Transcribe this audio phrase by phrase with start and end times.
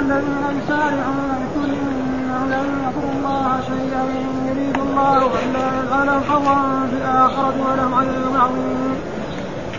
[0.00, 4.04] الذين يسارعون إنهم لن يضروا الله شيئا
[4.48, 6.56] يريد الله إلا يجعل حظا
[6.90, 8.94] في الآخرة ولهم عذاب عظيم.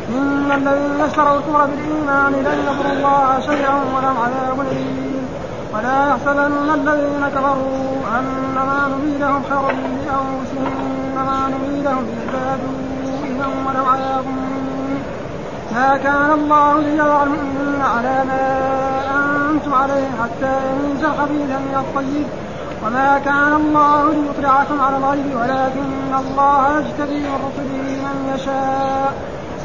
[0.10, 5.12] إن الذين اشتروا الكفر بالإيمان لن يضروا الله شيئا ولهم عذاب أليم.
[5.74, 10.74] ولا يحسبن الذين كفروا أنما نريدهم خير لأنفسهم
[11.18, 14.26] انما نريدهم ليزدادوا اثما ولهم عذاب
[15.76, 19.01] ما كان الله ليضع المؤمنين على ما
[19.52, 22.28] أنتم عليه حتى يميز الخبيث من الطيب.
[22.86, 25.90] وما كان الله ليطلعكم على الغيب ولكن
[26.22, 29.14] الله يجتبي من رسله من يشاء.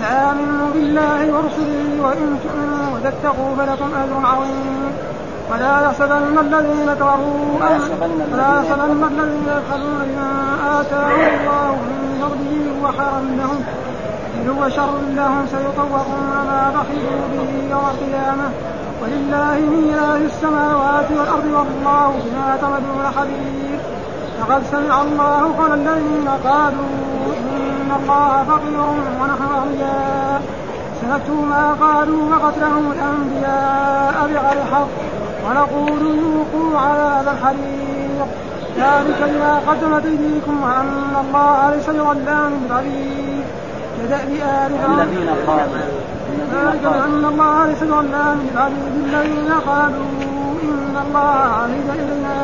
[0.01, 4.93] فآمنوا بالله ورسله وإن تؤمنوا وتتقوا فلكم أجر عظيم.
[5.51, 10.31] ولا يحسبن الذين كفروا ولا يحسبن الذين يبخلون بما
[10.81, 13.61] آتاهم الله من فضله هو خيرا لهم.
[14.37, 18.49] بل هو شر لهم سيطوقون ما بخلوا به يوم القيامة.
[19.03, 23.79] ولله ميراث السماوات والأرض والله بما تعملون خبير
[24.41, 26.97] لقد سمع الله قول الذين قالوا
[27.47, 28.81] إن الله فقير
[29.21, 30.43] ونحن أغنياء.
[31.01, 34.89] سنكتب ما قالوا وقتلهم الأنبياء بغير حق.
[35.47, 38.27] ونقول ذوقوا عذاب الحريق.
[38.77, 43.45] ذلك بما قدمت أيديكم وأن الله ليس بظلام للعبيد
[43.99, 46.06] كدأب آل الذين قالوا
[46.53, 50.07] ذلك بأن الله ليس بظلام للعبيد الذين قالوا
[50.63, 52.37] إن الله عهد إلينا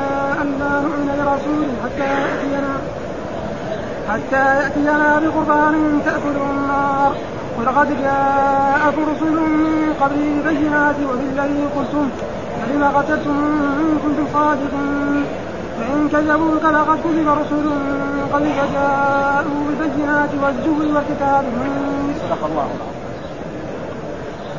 [0.42, 2.74] أن لا نؤمن لرسول حتى يأتينا
[4.10, 7.12] حتى يأتينا بقربان تأكله النار.
[7.58, 12.08] ولقد جاءكم رسل من قبل بالبينات وبالذي قلتم
[12.60, 13.36] فلم قتلتم
[13.80, 15.24] إن كنتم صادقين؟
[15.78, 21.44] فإن كذبوك لقد كذب رسل من قبلك جاءوا بالبينات والزبر والكتاب.
[22.20, 22.68] صدق الله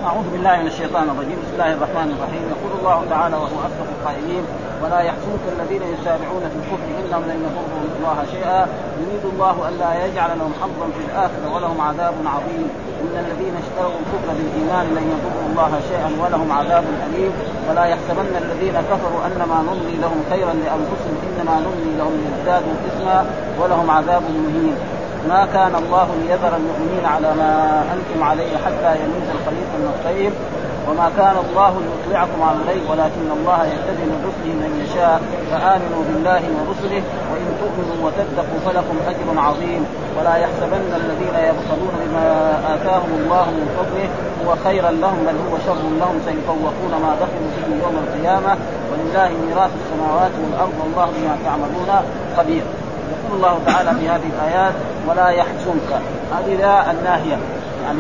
[0.10, 1.38] أعوذ بالله من الشيطان الرجيم.
[1.44, 2.44] بسم الله الرحمن الرحيم.
[2.54, 4.44] يقول الله تعالى وهو أصدق القائلين
[4.84, 8.62] ولا يحزنك الذين يسارعون في الكفر إنهم لن يضروا الله شيئا.
[9.02, 12.68] يريد الله ألا يجعل لهم حظا في الآخرة ولهم عذاب عظيم.
[13.04, 17.32] إن الذين اشتروا الكفر بالإيمان لن يضروا الله شيئا ولهم عذاب أليم.
[17.70, 21.16] ولا يحسبن الذين كفروا أنما نملي لهم خيرا لأنفسهم.
[21.30, 23.18] إنما نملي لهم ليزدادوا إثما
[23.60, 24.76] ولهم عذاب مهين.
[25.30, 30.34] ما كان الله ليذر المؤمنين على ما أنتم عليه حتى يميز الخليط من الطيب
[30.90, 36.42] وما كان الله ليطلعكم على الغيب ولكن الله يهتدي من رسله من يشاء فآمنوا بالله
[36.56, 39.86] ورسله وإن تؤمنوا وتتقوا فلكم أجر عظيم.
[40.18, 42.28] ولا يحسبن الذين يبخلون بما
[42.76, 44.08] آتاهم الله من فضله
[44.44, 48.58] هو خيرا لهم بل هو شر لهم سيطوقون ما بخلوا به يوم القيامة.
[48.90, 51.90] ولله ميراث السماوات والأرض والله بما تعملون
[52.38, 52.64] خبير.
[53.14, 54.74] يقول الله تعالى في هذه الآيات
[55.08, 56.02] ولا يحزنك.
[56.38, 57.38] هذه لا الناهية.
[57.84, 58.00] يعني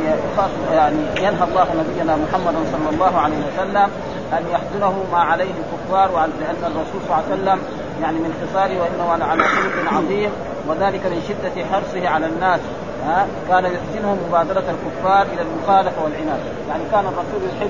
[0.71, 3.89] يعني ينهى الله نبينا محمد صلى الله عليه وسلم
[4.33, 7.59] أن يحزنه ما عليه الكفار لأن الرسول صلى الله عليه وسلم
[8.01, 10.29] يعني من خصاله وإنه على خلق عظيم
[10.67, 12.59] وذلك من شدة حرصه على الناس.
[13.05, 16.39] ها؟ كان يحسنه مبادرة الكفار إلى المخالفة والعناد.
[16.69, 17.69] يعني كان الرسول يحب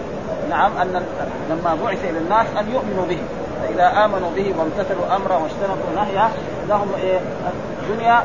[0.50, 1.04] نعم أن
[1.50, 3.18] لما بعث إلى الناس أن يؤمنوا به.
[3.64, 6.30] فاذا آمنوا به وامتثلوا أمره واجتنبوا نهيه
[6.70, 7.20] لهم إيه
[7.82, 8.24] الدنيا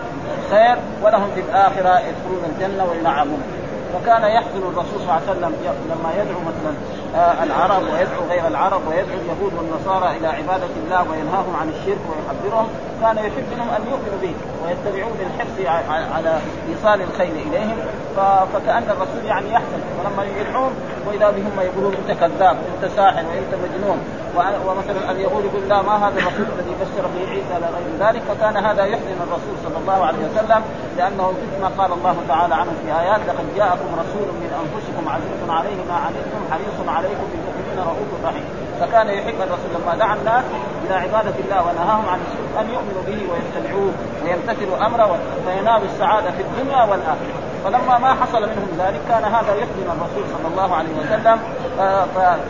[0.51, 3.43] خير ولهم في الآخرة يدخلون الجنة وينعمون
[3.95, 5.55] فكان يحزن الرسول صلى الله عليه وسلم
[5.91, 6.75] لما يدعو مثلا.
[7.15, 12.69] العرب ويدعو غير العرب ويدعو اليهود والنصارى إلى عبادة الله وينهاهم عن الشرك ويحذرهم
[13.01, 15.83] كان يحب منهم أن يؤمنوا به ويتبعون الحرص
[16.15, 16.39] على
[16.69, 17.77] إيصال الخير إليهم.
[18.53, 20.73] فكأن الرسول يعني يحزن ولما يدعون
[21.07, 23.99] وإذا بهم يقولون أنت كذاب أنت ساحر وأنت مجنون
[24.67, 28.57] ومثلا اليهود يقول لا ما هذا الرسول الذي بشر به عيسى لا غير ذلك؟ فكان
[28.57, 30.63] هذا يحزن الرسول صلى الله عليه وسلم
[30.99, 35.41] لأنه مثل ما قال الله تعالى عنه في آيات لقد جاءكم رسول من أنفسكم عزيز
[35.49, 38.47] عليه ما عنتم حريص عليكم بالمؤمنين رؤوف رحيم.
[38.81, 40.45] فكان يحب الرسول لما دعا الناس
[40.85, 43.93] إلى عبادة الله ونهاهم عن الشرك أن يؤمنوا به ويتبعوه
[44.25, 47.39] ويمتثلوا أمره فينالوا السعادة في الدنيا والآخرة.
[47.65, 51.39] فلما ما حصل منهم ذلك كان هذا يحزن الرسول صلى الله عليه وسلم.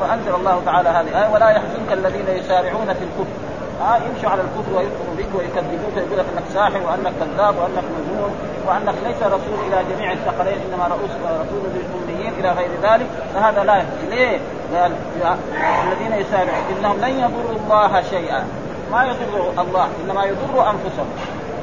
[0.00, 1.32] فأنزل الله تعالى هذه الآية.
[1.34, 3.47] ولا يحزنك الذين يسارعون في الكفر.
[3.80, 7.84] ها آه يمشوا على الكفر ويكفروا بك ويكذبوك يقول لك أنك ساحر وأنك كذاب وأنك
[7.98, 8.30] مجنون
[8.66, 13.06] وأنك ليس رسول إلى جميع الثقلين إنما رؤوس رسول للاميين إلى غير ذلك.
[13.34, 14.38] فهذا لا يحزن ليه؟
[14.74, 14.92] قال
[15.86, 16.64] الذين يسارعون.
[16.78, 18.44] إنهم لن يضروا الله شيئا.
[18.92, 21.10] ما يضر الله إنما يضر أنفسهم.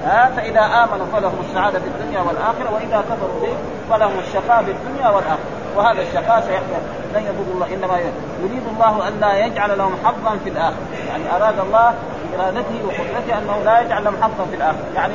[0.06, 3.54] ها فإذا آمنوا فلهم السعادة في الدنيا والآخرة وإذا كفروا به
[3.90, 5.65] فلهم الشقاء في الدنيا والآخرة.
[5.76, 6.82] وهذا الشقاء سيحصل
[7.16, 8.00] لن يضر الله إنما
[8.44, 10.86] يريد الله أن لا يجعل لهم حظا في الآخرة.
[11.10, 11.94] يعني أراد الله
[12.32, 14.86] بارادته وقدرته أنه لا يجعل لهم حظا في الآخرة.
[14.96, 15.14] يعني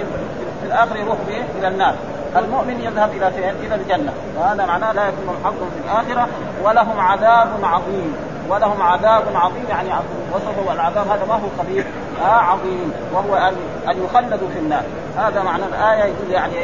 [0.60, 1.94] في الآخرة يروح به إلى النار.
[2.36, 4.12] المؤمن يذهب إلى فين؟ إلى الجنة.
[4.38, 6.28] وهذا معناه لا يكون لهم حظ في الآخرة
[6.64, 8.16] ولهم عذاب عظيم.
[8.48, 9.88] ولهم عذاب عظيم يعني
[10.32, 11.86] وصفوا العذاب هذا ما هو خبيث
[12.22, 12.92] آه عظيم.
[13.12, 13.54] وهو ان
[13.90, 14.82] أن يخلدوا في النار.
[15.18, 16.54] هذا معنى الآية يقول يعني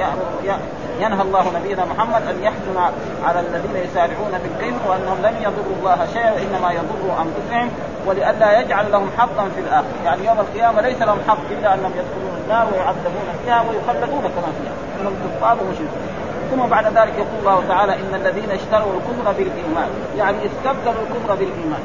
[1.00, 2.76] ينهى الله نبينا محمد أن يحزن
[3.24, 7.70] على الذين يسارعون في الكفر وأنهم لن يضروا الله شيئا وإنما يضروا أنفسهم
[8.06, 12.34] ولئلا يجعل لهم حظا في الآخرة، يعني يوم القيامة ليس لهم حظ إلا أنهم يدخلون
[12.44, 16.02] النار ويعذبون فيها ويخلدون كمان فيها، إنهم كفار ومشركون.
[16.50, 21.82] ثم بعد ذلك يقول الله تعالى إن الذين اشتروا الكفر بالإيمان، يعني استبدلوا الكفر بالإيمان.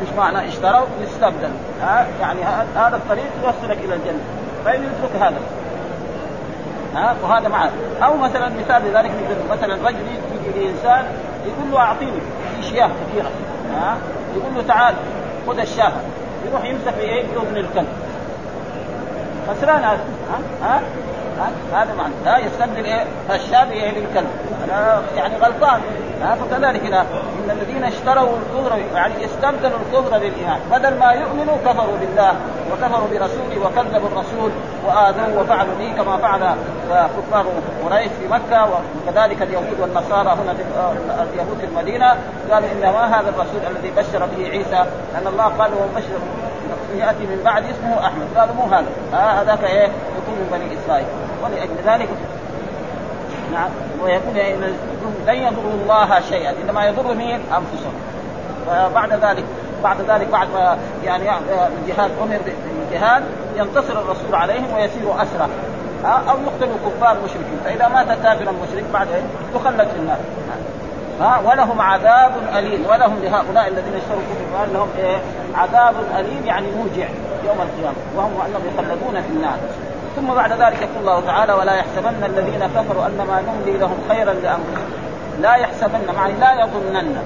[0.00, 2.40] إيش معنى اشتروا؟ يستبدلوا، ها يعني
[2.76, 4.24] هذا الطريق يوصلك إلى الجنة،
[4.64, 5.40] فإن يترك هذا
[6.94, 7.70] ها؟ وهذا معه.
[8.02, 9.10] أو مثلا مثال لذلك
[9.50, 9.98] مثلا رجل
[10.46, 11.04] يجي لإنسان
[11.46, 12.20] يقول له أعطيني
[12.56, 13.30] في شياه كثيرة
[13.74, 13.96] ها؟
[14.36, 14.94] يقول له تعال
[15.46, 15.92] خذ الشاه
[16.48, 17.88] يروح يمسك في إيه اذن الكلب.
[19.48, 20.00] خسران هذا
[20.30, 20.80] ها؟ ها؟
[21.74, 22.14] هذا معنى.
[22.26, 24.28] ها يستبدل إيه؟ الشاب إيه للكلب
[25.16, 25.80] يعني غلطان.
[26.22, 30.60] ها فكذلك هنا إن الذين اشتروا الكفر يعني استبدلوا الكفر بالإيمان.
[30.70, 32.34] بدل ما يؤمنوا كفروا بالله
[32.72, 34.50] وكفروا برسوله وكذبوا الرسول
[34.86, 36.40] وآذوا وفعلوا به كما فعل
[36.90, 37.46] كفار
[37.84, 38.68] قريش في مكة.
[39.06, 40.62] وكذلك اليهود والنصارى هنا في
[41.32, 42.14] اليهود في المدينة.
[42.50, 44.84] قالوا إن ما هذا الرسول الذي بشر به عيسى؟
[45.18, 46.18] ان الله قال بشر.
[46.96, 48.26] ياتي من بعد اسمه أحمد.
[48.36, 48.86] قالوا مو هذا.
[49.14, 51.06] آه هذاك إيه؟ يكون من بني إسرائيل.
[51.44, 52.08] ولأجل ذلك
[53.52, 53.70] نعم.
[54.02, 54.34] ويقول
[55.26, 57.92] لن يضروا الله شيئا إنما يضر مين؟ أنفسهم.
[58.66, 59.44] فبعد ذلك
[59.84, 61.24] بعد ذلك بعد ما يعني
[61.82, 62.38] الجهاد أمر
[62.90, 63.22] بالجهاد
[63.56, 65.48] ينتصر الرسول عليهم ويسيروا أسرى.
[66.04, 67.58] أو يقتلوا كفار مشركين.
[67.64, 69.08] فإذا مات كافرا مشرك بعد
[69.54, 70.18] يخلد في النار.
[71.20, 72.86] ها ولهم عذاب أليم.
[72.90, 75.16] ولهم لهؤلاء الذين اشتروا الكفر لهم إيه؟
[75.54, 77.08] عذاب أليم يعني موجع
[77.46, 77.96] يوم القيامة.
[78.16, 79.58] وهم انهم يخلدون في النار.
[80.20, 84.92] ثم بعد ذلك يقول الله تعالى ولا يحسبن الذين كفروا أنما نملي لهم خيرا لأنفسهم.
[85.40, 87.16] لا يحسبن معني لا يظنن.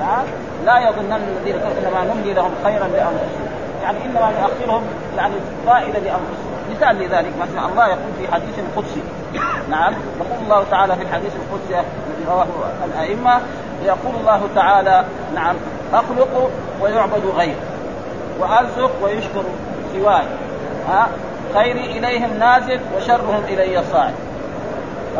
[0.00, 0.22] ها؟
[0.66, 3.46] لا يظنن الذين كفروا أنما نملي لهم خيرا لأنفسهم.
[3.82, 4.82] يعني إنما نؤخرهم
[5.16, 5.34] يعني
[5.66, 6.52] فائدة لأنفسهم.
[6.70, 9.02] مثال لذلك مثلا الله يقول في حديث قدسي.
[9.70, 12.46] نعم يقول الله تعالى في الحديث القدسي الذي رواه
[12.84, 13.40] الأئمة
[13.84, 15.04] يقول الله تعالى
[15.34, 15.56] نعم
[15.94, 16.50] أخلق
[16.80, 17.56] ويعبد غيري
[18.40, 19.44] وأرزق ويشكر
[19.92, 20.24] سواي
[20.88, 21.08] ها؟
[21.54, 24.14] خيري إليهم نازل وشرهم إلي صاعد.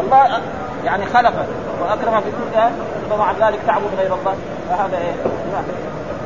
[0.01, 0.41] الله
[0.85, 1.47] يعني خلقك
[1.81, 2.23] واكرمك
[2.55, 2.73] ذلك
[3.13, 4.37] ومع ذلك تعبد غير الله
[4.69, 5.13] فهذا إيه؟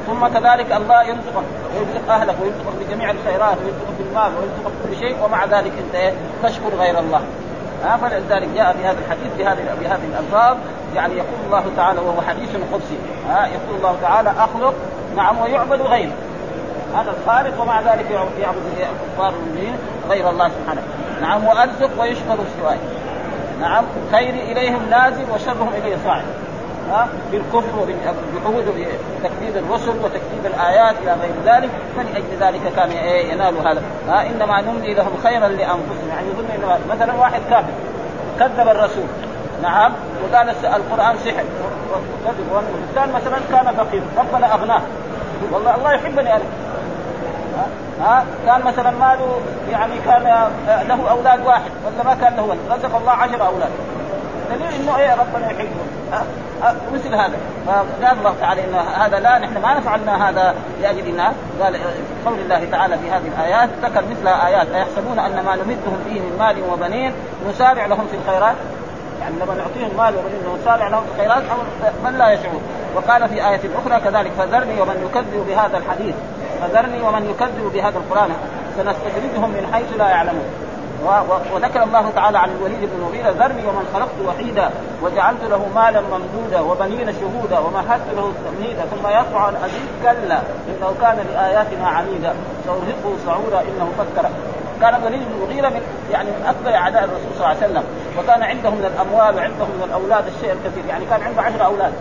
[0.06, 1.44] ثم كذلك الله يرزقك
[1.76, 6.74] ويرزق اهلك ويرزقك بجميع الخيرات ويرزقك بالمال ويرزقك بكل شيء ومع ذلك أنت إيه؟ تشكر
[6.78, 7.20] غير الله.
[7.84, 10.56] ها فلذلك جاء في هذا الحديث بهذه بهذه الألفاظ
[10.94, 14.74] يعني يقول الله تعالى وهو حديث قدسي ها يقول الله تعالى أخلق
[15.16, 16.12] نعم ويعبد غيره.
[16.94, 18.10] هذا الخالق ومع ذلك
[18.40, 19.76] يعبد الكفار المؤمنين
[20.08, 20.82] غير الله سبحانه.
[21.20, 22.76] نعم وأرزق ويشكر سواي
[23.60, 26.24] نعم خيري إليهم نازل وشرهم الي صاعد.
[26.90, 31.70] ها؟ بالكفر وبالعهود وبتكذيب الرسل وتكذيب الآيات إلى غير ذلك.
[31.96, 32.90] فلأجل ذلك كان
[33.30, 33.82] ينال هذا.
[34.08, 36.08] ها؟ إنما نملي لهم خيرا لأنفسهم.
[36.08, 37.72] يعني يظن إنه مثلا واحد كافر.
[38.38, 39.04] كذب الرسول.
[39.62, 39.92] نعم
[40.24, 41.44] وقال القرآن سحر.
[41.92, 44.82] وكذب والانسان مثلا كان فقير ربنا أغناه.
[45.52, 46.44] والله الله يحبني أنا.
[48.00, 49.40] ها؟ كان مثلا ماله
[49.70, 50.22] يعني كان
[50.88, 53.70] له أولاد واحد ولا ما كان له ولد؟ رزق الله عشر أولاد.
[54.50, 55.68] دليل إنه إيه ربنا يحبه.
[56.94, 57.36] مثل هذا.
[57.66, 61.76] فقال الله تعالى ان هذا لا نحن ما فعلنا هذا لاجل الناس قال
[62.26, 66.36] قول الله تعالى في هذه الآيات ذكر مثل آيات أيحسبون أن ما نمدهم فيه من
[66.38, 67.12] مال وبنين
[67.50, 68.56] نسارع لهم في الخيرات؟
[69.20, 71.42] يعني لما نعطيهم مال وبنين نسارع لهم في الخيرات
[72.04, 72.62] بل لا يشعرون
[72.94, 76.14] وقال في آية أخرى كذلك فذرني ومن يكذب بهذا الحديث.
[76.60, 78.30] فذرني ومن يكذب بهذا القرآن
[78.76, 80.66] سنستدرجهم من حيث لا يعلمون.
[81.52, 84.70] وذكر الله تعالى عن الوليد بن مغيرة ذرني ومن خلقت وحيدا
[85.02, 91.26] وجعلت له مالا ممدودا وبنين شهودا ومهدت له تمهيدا ثم يطمع العزيز كلا إنه كان
[91.34, 92.34] لاياتنا عنيدا
[92.66, 94.28] سأرهقه صعودا إنه فكر
[94.80, 95.82] كان الوليد بن المغيرة من
[96.12, 97.84] يعني من أكبر أعداء الرسول صلى الله عليه وسلم
[98.18, 101.92] وكان عنده من الأموال وعنده من الأولاد الشيء الكثير يعني كان عنده عشر أولاد.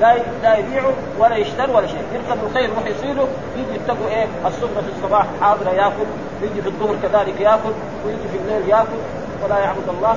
[0.00, 2.02] لا لا يبيعوا ولا يشتروا ولا شيء.
[2.14, 3.26] يركبوا الخيل يروح يصيدوا
[3.56, 6.08] يجي يتقوا إيه؟ الصبح في الصباح حاضر ياكل
[6.42, 7.72] ويجي في الظهر كذلك ياكل
[8.06, 9.00] ويجي في الليل ياكل.
[9.44, 10.16] ولا يعبد الله.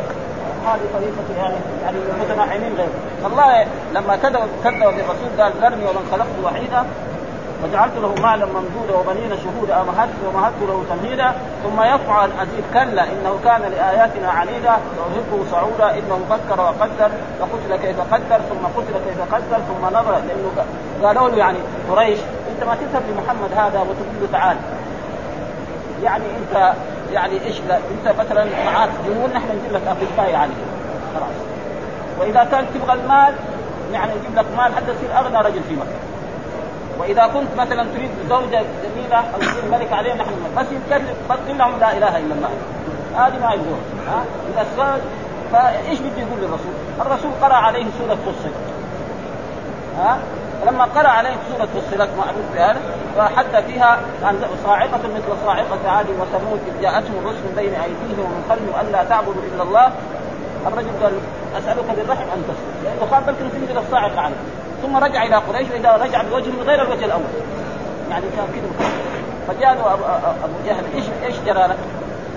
[0.65, 2.87] هذه طريقة يعني يعني المتنعمين غير
[3.25, 6.85] الله لما كذب كذب بالرسول قال ذرني ومن خلقت وحيدا.
[7.63, 11.33] وجعلت له مالا ممدودا وبنين شهودا ومهدت ومهدت له تمهيدا.
[11.63, 14.75] ثم يفعل العزيز كلا إنه كان لآياتنا عنيدا.
[14.97, 17.11] سارهقه صعودا إنه فكر وقدر.
[17.39, 20.51] فقتل كيف قدر ثم قتل كيف قدر ثم نظر لأنه
[21.03, 21.57] قالوا له يعني
[21.89, 22.19] قريش
[22.51, 24.57] أنت ما تذهب لمحمد هذا وتقول له تعال.
[26.03, 26.73] يعني انت
[27.11, 30.63] يعني إيش أنت مثلا معاك ديون نحن نجيب لك اطباء عليه
[31.15, 31.37] خلاص.
[32.19, 33.33] وإذا كان تبغى المال
[33.93, 36.12] يعني نجيب لك مال حتى تصير أغنى رجل في مكة.
[36.99, 41.79] وإذا كنت مثلا تريد زوجة جميلة أو تريد ملك عليهم نحن بس يتكلم بطل لهم
[41.79, 42.49] لا إله إلا الله.
[43.17, 44.23] هذه ما يقول ها؟
[44.53, 45.01] إذا السؤال
[45.51, 48.49] فإيش بده يقول للرسول؟ الرسول قرأ عليه سورة فصل
[49.97, 50.17] ها؟
[50.61, 52.79] فلما قرأ عليه سورة فصلت معروف بهذا
[53.17, 58.87] فحتى فيها عن صاعقة مثل صاعقة عاد وثمود إذ جاءتهم الرسل بين أيديهم ومن خلفهم
[58.87, 59.91] ألا تعبدوا إلا الله.
[60.67, 61.13] الرجل قال
[61.57, 64.35] أسألك بالرحم أن تصل لأنه خاف بلكن تنزل الصاعقه عليه
[64.83, 67.23] ثم رجع إلى قريش وإذا رجع بوجه غير الوجه الأول.
[68.09, 68.87] يعني كان كذا
[69.47, 69.93] فجاء له
[70.43, 71.77] ابو جهل إيش إيش جرى لك؟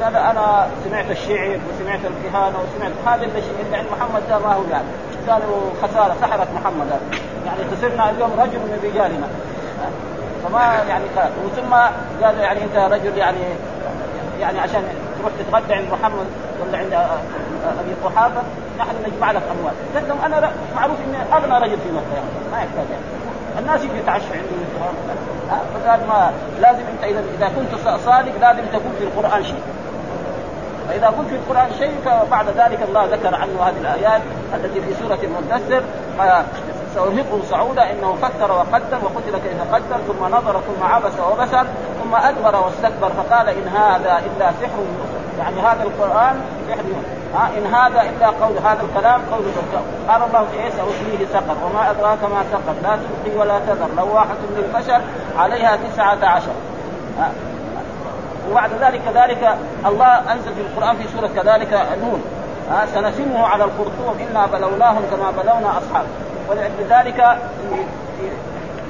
[0.02, 4.86] قال أنا سمعت الشعر وسمعت الكهانة وسمعت هذا اللي عند محمد ده ما هو يعني.
[5.28, 6.86] قالوا خسارة سحرت محمد
[7.46, 9.28] يعني خسرنا اليوم رجل من رجالنا.
[10.44, 11.74] فما يعني قال وثم
[12.24, 13.38] قال يعني أنت رجل يعني
[14.40, 14.82] يعني عشان
[15.18, 16.26] تروح تتغدى عند محمد
[16.60, 16.92] ولا عند
[17.80, 18.42] أبي قحافة؟
[18.78, 19.74] نحن نجمع لك أموال.
[20.08, 22.86] لهم أنا معروف إني اغنى رجل في مكه يعني ما يحتاج.
[22.90, 23.04] يعني.
[23.58, 24.48] الناس يجي يتعشوا عندي
[25.74, 26.30] فقال ما
[26.60, 29.62] لازم أنت اذا إذا كنت صادق لازم تقول في القرآن شيء.
[30.88, 34.22] فإذا قلت في القرآن شيء فبعد ذلك الله ذكر عنه هذه الآيات
[34.54, 35.82] التي في سورة المدثر.
[36.96, 41.66] سأرهقه صعودا إنه فكر وقدر وقتل كيف قدر ثم نظر ثم عبس وبسر
[42.02, 44.78] ثم أدبر واستكبر فقال إن هذا إلا سحر
[45.38, 46.82] يعني هذا القرآن سحر
[47.36, 49.44] ها إن هذا إلا قول هذا الكلام قول
[50.08, 51.56] قال الله إيه ساصليه سقر.
[51.64, 52.74] وما أدراك ما سقر.
[52.82, 53.88] لا تبقي ولا تذر.
[53.96, 55.00] لواحة للبشر
[55.38, 56.52] عليها تسعة عشر.
[58.50, 62.24] وبعد ذلك كذلك الله أنزل في القرآن في سورة كذلك نون.
[62.94, 64.16] سنسمه على الخرطوم.
[64.30, 66.06] إنا بلوناهم كما بلونا اصحاب
[66.48, 67.38] ولذلك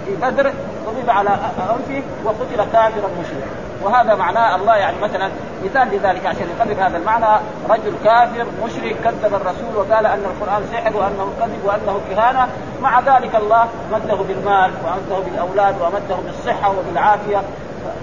[0.06, 0.52] في بدر
[0.86, 3.65] ضرب على أنفه وقتل كافرا مشركا.
[3.82, 5.30] وهذا معناه الله يعني مثلا
[5.64, 10.96] مثال لذلك عشان يقرب هذا المعنى رجل كافر مشرك كذب الرسول وقال أن القرآن سحر
[10.96, 12.48] وأنه كذب وأنه كهانة
[12.82, 17.42] مع ذلك الله مده بالمال وأمده بالأولاد وأمده بالصحة وبالعافية.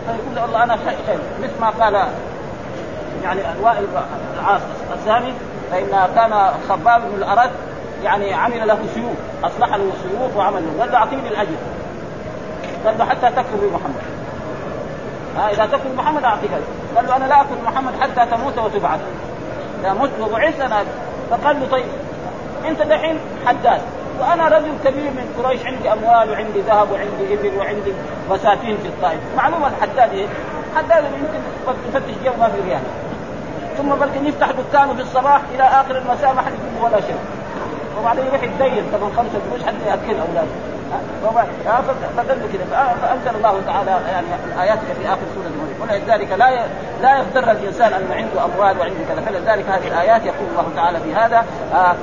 [0.06, 2.08] فيقول الله أنا خير مثل ما قال
[3.24, 3.88] يعني الوائل
[4.40, 4.62] العاص
[4.94, 5.34] الثاني
[5.72, 7.52] فإن كان خباب بن الارد
[8.04, 10.82] يعني عمل له سيوف أصلح له سيوف وعمل له.
[10.82, 11.58] قال له أعطيني الأجر.
[12.86, 14.23] قال له حتى تكفر بمحمد
[15.38, 16.52] ها إذا تكفر بمحمد أعطيك
[16.96, 19.00] قال له أنا لا اكفر بمحمد حتى تموت وتبعث.
[19.82, 20.84] اذا مت وبعثت أنا.
[21.32, 21.86] فقال له طيب
[22.68, 23.82] أنت دحين حداد.
[24.20, 27.94] وأنا رجل كبير من قريش عندي أموال وعندي ذهب وعندي إبل وعندي
[28.32, 29.20] بساتين في الطائف.
[29.38, 30.28] معلومة الحداد إيه؟
[30.76, 31.40] حداد يمكن
[31.94, 32.82] تفتش جيبه ما في ريال
[33.78, 37.18] ثم بلكن يفتح دكانه في الصباح إلى آخر المساء ما حد يجيب ولا شيء.
[38.00, 40.56] وبعدين يروح يتدين طبعا خمسة قروش حتى يأكل أولاده.
[42.18, 42.66] فدل كده
[43.02, 46.66] فانزل الله تعالى يعني الايات في اخر سوره الملك ولذلك لا
[47.02, 51.14] لا يغتر الانسان انه عنده اموال وعنده كذا فلذلك هذه الايات يقول الله تعالى في
[51.16, 51.96] هذا آه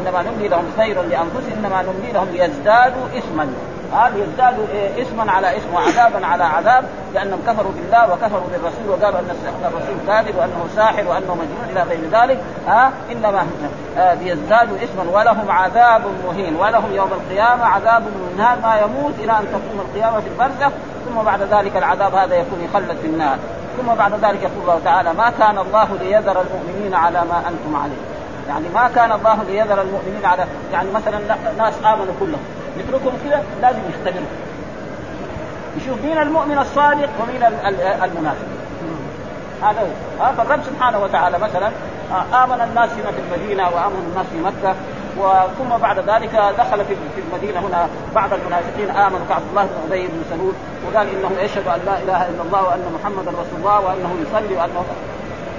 [0.00, 3.48] انما نملي لهم خيرا لانفسهم انما نملي لهم ليزدادوا اثما
[3.94, 6.84] هذا يزدادوا إيه اسما على اسم وعذابا على عذاب
[7.14, 9.30] لأنهم كفروا بالله وكفروا بالرسول وقالوا أن
[9.64, 12.38] الرسول كاذب وأنه ساحر وأنه مجنون إلى غير ذلك.
[12.66, 13.46] ها انما
[13.98, 14.16] آه
[14.84, 19.86] اسما ولهم عذاب مهين ولهم يوم القيامة عذاب من نار ما يموت إلى أن تقوم
[19.88, 20.72] القيامة في البرزخ
[21.04, 23.38] ثم بعد ذلك العذاب هذا يكون يخلد في النار.
[23.78, 28.02] ثم بعد ذلك يقول الله تعالى ما كان الله ليذر المؤمنين على ما أنتم عليه.
[28.48, 31.18] يعني ما كان الله ليذر المؤمنين على يعني مثلا
[31.58, 32.44] ناس آمنوا كلهم.
[32.78, 34.26] نتركهم كذا لازم يختبروا.
[35.76, 37.42] يشوف مين المؤمن الصادق ومين
[38.02, 38.46] المنافق.
[39.62, 40.32] هذا هو.
[40.36, 41.70] فالرب سبحانه وتعالى مثلا
[42.12, 44.74] آه، آمن الناس هنا في المدينة وآمن الناس في مكة
[45.18, 50.22] وثم بعد ذلك دخل في المدينة هنا بعض المنافقين آمنوا كعبد الله بن أبي بن
[50.30, 50.52] سلول
[50.86, 54.84] وقال انه يشهد أن لا إله إلا الله وأن محمدا رسول الله وانه يصلي وانه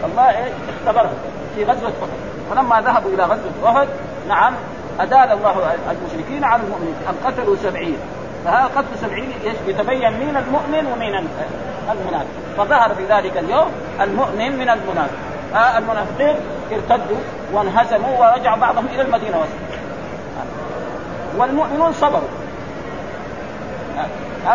[0.05, 1.17] الله اختبرهم
[1.55, 2.09] في غزوة أحد.
[2.51, 3.87] فلما ذهبوا إلى غزوة أحد
[4.27, 4.53] نعم
[4.99, 7.97] أدال الله المشركين على المؤمنين أن قتلوا سبعين؟
[8.45, 9.31] فهذا قتل سبعين
[9.67, 11.27] يتبين مين المؤمن ومين
[11.91, 12.27] المنافق.
[12.57, 13.71] فظهر في ذلك اليوم
[14.01, 15.17] المؤمن من المنافق.
[15.77, 16.35] المنافقين
[16.71, 17.17] ارتدوا
[17.53, 19.49] وانهزموا ورجع بعضهم إلى المدينة وسط.
[21.37, 22.29] والمؤمنون صبروا.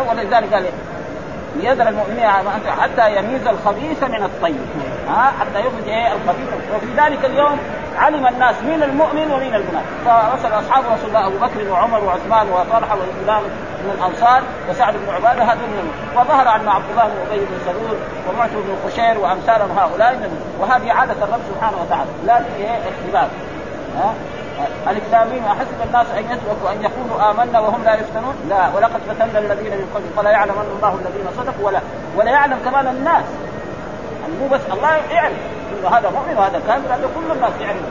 [0.09, 0.65] ولذلك قال
[1.57, 2.27] ليذر المؤمنين
[2.81, 4.57] حتى يميز الخبيث من الطيب.
[5.11, 7.59] ها حتى يخرج إيه الخبيث وفي ذلك اليوم
[7.99, 9.91] علم الناس مين المؤمن ومين المنافق.
[10.05, 13.43] فارسل أصحاب رسول الله أبو بكر وعمر وعثمان وطلحة وفلان
[13.85, 15.71] من الأنصار وسعد بن عبادة هذول
[16.17, 17.97] وظهر ان عبد الله بن أبي بن سلول
[18.29, 22.11] ومعتب بن خشير وأمثال هؤلاء وهذه عادة الرب سبحانه وتعالى.
[22.27, 23.29] لازم إيه اختبار.
[23.97, 24.15] ها؟
[24.91, 28.69] الاسلاميين أحسب الناس أن يتركوا أن يقولوا آمنا وهم لا يفتنون؟ لا.
[28.77, 30.05] ولقد فتنا الذين من قبل.
[30.17, 31.81] فلا يعلم ان الله الذين صدقوا ولا
[32.17, 33.25] ولا يعلم كمان الناس.
[34.41, 35.37] مو بس الله يعلم
[35.73, 37.83] إنه هذا مؤمن وهذا كافر هذا كل الناس يعلم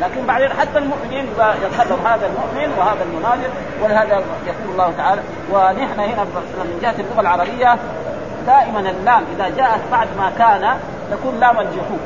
[0.00, 1.26] لكن بعدين حتى المؤمنين
[1.64, 3.50] يدخلهم هذا المؤمن وهذا المنافق
[3.82, 5.20] ولهذا يقول الله تعالى
[5.52, 6.24] ونحن هنا
[6.64, 7.78] من جهة اللغة العربية
[8.48, 10.78] دائما اللام إذا جاءت بعد ما كان
[11.10, 12.00] تكون لام الجحود.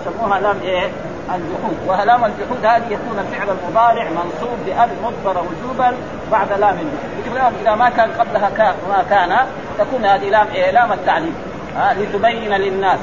[0.00, 0.88] يسموها لام إيه؟
[1.34, 1.76] الجحود.
[1.86, 5.92] ولام الجحود هذه يكون الفعل المضارع منصوب بأب مضمرة وجوبا
[6.32, 7.54] بعد لام الجحود.
[7.62, 9.36] إذا ما كان قبلها ما كان
[9.78, 11.34] تكون هذه لام إيه؟ لام التعليم.
[11.76, 12.98] ها لتبين للناس.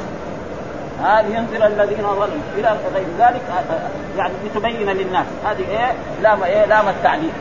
[1.04, 2.44] ها لينذر الذين ظلموا.
[2.58, 3.42] إلى غير ذلك
[4.18, 5.26] يعني لتبين للناس.
[5.46, 7.32] هذه إيه؟ لام إيه؟ لام التعليم.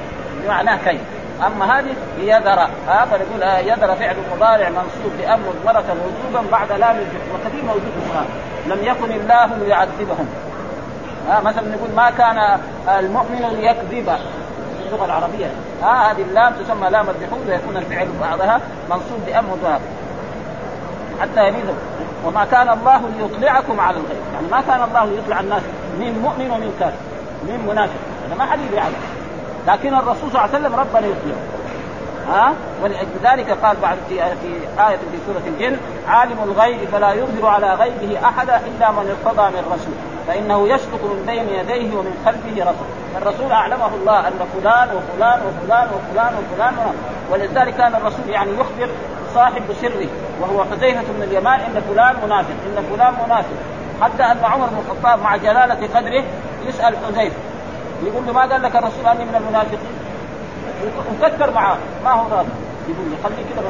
[0.45, 1.01] بمعنى كيف؟
[1.47, 6.97] أما هذه يذر ها فنقول آه يذر فعل مضارع منصوب بأمر مضمرة وجوبا بعد لام
[6.97, 10.29] الجحود وكثير موجود في لم يكن الله ليعذبهم.
[11.29, 12.59] ها مثلا نقول ما كان
[12.99, 14.19] المؤمن ليكذب.
[14.87, 15.47] اللغة العربية.
[15.83, 18.61] ها هذه اللام تسمى لام الجحود ويكون الفعل بعضها
[18.91, 19.21] منصوب
[19.63, 19.81] ظاهر
[21.21, 21.65] حتى يميز
[22.25, 24.23] وما كان الله ليطلعكم على الغيب.
[24.35, 25.63] يعني ما كان الله ليطلع الناس
[26.01, 26.97] من مؤمن ومن كافر
[27.43, 28.01] من منافق.
[28.27, 29.03] هذا ما حد يعلم
[29.69, 31.58] لكن الرسول صلى الله عليه وسلم ربنا يطلعه.
[32.29, 35.77] ها؟ ولذلك قال بعد في في آية في سورة الجن
[36.09, 39.95] عالم الغيب فلا يظهر على غيبه أحدا إلا من ارتضى من رسول.
[40.29, 42.89] فإنه يسلك من بين يديه ومن خلفه رسول.
[43.23, 46.75] الرسول أعلمه الله أن فلان وفلان وفلان وفلان وفلان
[47.31, 48.89] ولذلك كان الرسول يعني يخبر
[49.35, 50.07] صاحب سره
[50.41, 53.57] وهو حذيفه بن اليمان إن فلان منافق إن فلان منافق.
[54.03, 56.25] حتى أن عمر بن الخطاب مع جلالة قدره
[56.67, 57.37] يسأل حذيفة
[58.07, 60.08] يقول له ما قال لك الرسول أني من المنافقين؟
[61.23, 61.77] وكثر معاه.
[62.05, 62.49] ما هو راضي
[62.89, 63.63] يقول خليه كده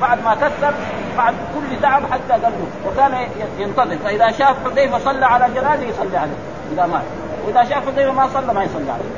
[0.00, 0.74] بعد ما كثر
[1.18, 2.66] بعد كل تعب حتى قلبه.
[2.86, 3.96] وكان ينتظر.
[4.04, 6.36] فإذا شاف حذيفة صلى على جنازة يصلي عليه
[6.72, 7.02] إذا مات.
[7.46, 9.10] وإذا شاف حذيفة ما صلى ما يصلي عليه.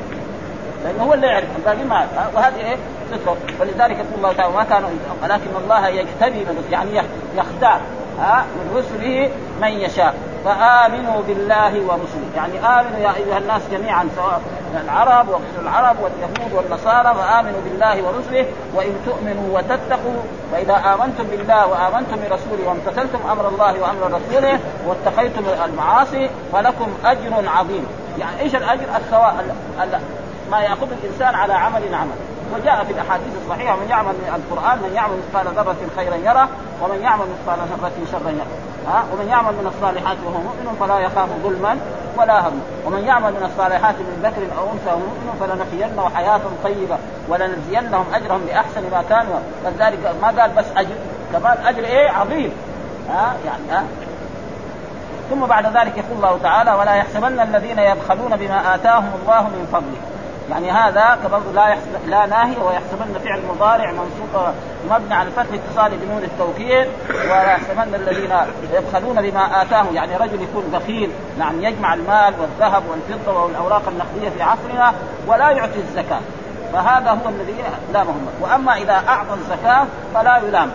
[0.85, 2.77] لأنه هو اللي يعرف الباقي ما وهذه إيه؟
[3.11, 3.37] صدقة.
[3.61, 4.91] ولذلك يقول الله تعالى ما كانوا
[5.23, 6.91] ولكن الله يجتبي يعني
[7.37, 7.81] يختار.
[8.21, 10.15] ها من رسله من يشاء.
[10.45, 12.29] فآمنوا بالله ورسله.
[12.37, 14.41] يعني آمنوا يا أيها الناس جميعا سواء
[14.85, 18.47] العرب وغير العرب واليهود والنصارى فآمنوا بالله ورسله.
[18.75, 20.23] وإن تؤمنوا وتتقوا
[20.53, 27.87] فإذا آمنتم بالله وآمنتم برسوله وامتثلتم أمر الله وأمر رسوله واتقيتم المعاصي فلكم أجر عظيم.
[28.19, 29.35] يعني إيش الأجر؟ الثواب
[30.51, 32.19] ما يأخذ الإنسان على عمل عمل.
[32.55, 36.49] وجاء في الأحاديث الصحيحة من يعمل من القرآن من يعمل مثقال ذرة خيرا يره
[36.83, 38.57] ومن يعمل مثقال ذرة شرا يره.
[38.89, 41.79] ها؟ ومن يعمل من الصالحات وهو مؤمن فلا يخاف ظلما
[42.17, 42.61] ولا هم.
[42.87, 48.41] ومن يعمل من الصالحات من ذكر أو أنثى وهو مؤمن فلنحيينه حياة طيبة ولنجزينهم أجرهم
[48.47, 49.41] بأحسن ما كانوا.
[49.65, 50.95] فلذلك ما قال بس أجر
[51.33, 52.53] كمان أجر إيه؟ عظيم.
[53.09, 53.85] ها؟ يعني ها؟
[55.31, 60.18] ثم بعد ذلك يقول الله تعالى ولا يحسبن الذين يبخلون بما آتاهم الله من فضله.
[60.51, 64.55] يعني هذا كبرضه لا يحسب لا ناهي ويحسبن فعل مضارع منصوب
[64.91, 68.33] مبني على الفتح اتصال بنون التوكيد ويحسبن الذين
[68.73, 69.95] يبخلون بما آتاهم.
[69.95, 74.93] يعني رجل يكون بخيل نعم يجمع المال والذهب والفضة والأوراق النقدية في عصرنا
[75.27, 76.21] ولا يعطي الزكاة.
[76.73, 77.55] فهذا هو الذي
[77.93, 80.71] لامهم وأما إذا أعطى الزكاة فلا يلام.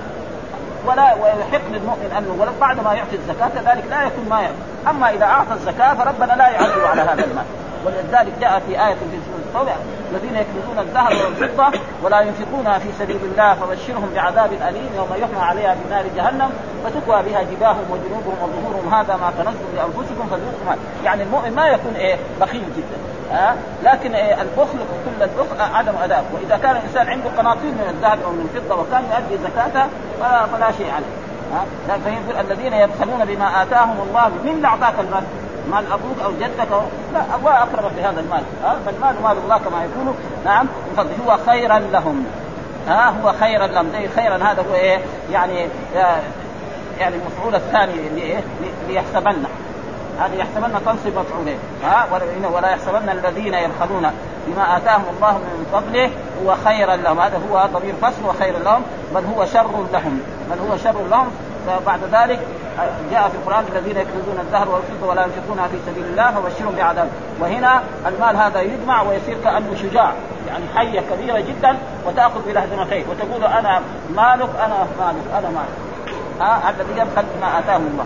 [0.85, 4.55] ولا ويحق للمؤمن انه بعد ما يعطي الزكاة كذلك لا يكون ما يعطي.
[4.89, 7.62] أما إذا أعطى الزكاة فربنا لا يعذب على هذا المال.
[7.85, 9.75] ولذلك جاء في آية في سورة التوبة
[10.11, 15.75] الذين يكنزون الذهب والفضة ولا ينفقونها في سبيل الله فبشرهم بعذاب أليم يوم يحمى عليها
[15.75, 16.49] في نار جهنم
[16.83, 22.17] فتكوى بها جباههم وجنوبهم وظهورهم هذا ما كنزتم لأنفسكم فذوقوا يعني المؤمن ما يكون إيه
[22.41, 22.97] بخيل جدا
[23.33, 28.19] أه؟ لكن إيه البخل كل البخل عدم أداء وإذا كان الإنسان عنده قناطير من الذهب
[28.25, 29.87] أو من الفضة وكان يؤدي زكاته
[30.51, 31.05] فلا, شيء عليه
[31.53, 35.23] أه؟ الذين يبخلون بما آتاهم الله من اعطاك المال؟
[35.71, 36.81] مال أبوك أو جدك أو
[37.13, 38.43] لا ابوه اقرب بهذا المال.
[38.63, 40.15] ها فالمال مال الله كما يقول.
[40.45, 40.67] نعم
[41.27, 42.25] هو خيرا لهم.
[42.87, 43.89] ها هو خيرا لهم.
[43.91, 44.99] زي خيرا هذا هو إيه؟
[45.31, 45.67] يعني
[46.99, 47.93] يعني المفعول الثاني
[48.87, 49.43] ليحسبن.
[50.19, 52.07] هذه يحسبن تنصب مفعولين ها
[52.53, 54.11] ولا يحسبن الذين يبخلون
[54.47, 56.09] بما آتاهم الله من فضله.
[56.45, 57.19] هو خيرا لهم.
[57.19, 58.25] هذا هو ضمير فصل.
[58.25, 58.81] وخير لهم.
[59.15, 60.21] بل هو شر لهم.
[60.51, 61.27] بل هو شر لهم.
[61.67, 62.39] فبعد ذلك
[63.11, 67.09] جاء في القرآن الذين يكنزون الذهب والفضة ولا ينفقونها في سبيل الله فبشرهم بعذاب.
[67.39, 70.13] وهنا المال هذا يجمع ويصير كأنه شجاع
[70.47, 73.81] يعني حية كبيرة جدا وتأخذ بلهزمتين وتقول أنا
[74.15, 75.77] مالك أنا مالك أنا مالك.
[76.41, 78.05] ها الذي يبخل بما اتاهم الله.